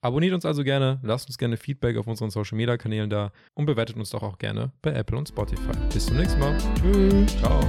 Abonniert 0.00 0.32
uns 0.32 0.46
also 0.46 0.62
gerne, 0.62 1.00
lasst 1.02 1.28
uns 1.28 1.38
gerne 1.38 1.56
Feedback 1.56 1.96
auf 1.96 2.06
unseren 2.06 2.30
Social 2.30 2.56
Media 2.56 2.76
Kanälen 2.76 3.10
da 3.10 3.32
und 3.54 3.66
bewertet 3.66 3.96
uns 3.96 4.10
doch 4.10 4.22
auch 4.22 4.38
gerne 4.38 4.72
bei 4.80 4.92
Apple 4.92 5.18
und 5.18 5.28
Spotify. 5.28 5.76
Bis 5.92 6.06
zum 6.06 6.16
nächsten 6.16 6.38
Mal. 6.38 6.56
Tschüss. 6.80 7.36
Ciao. 7.38 7.60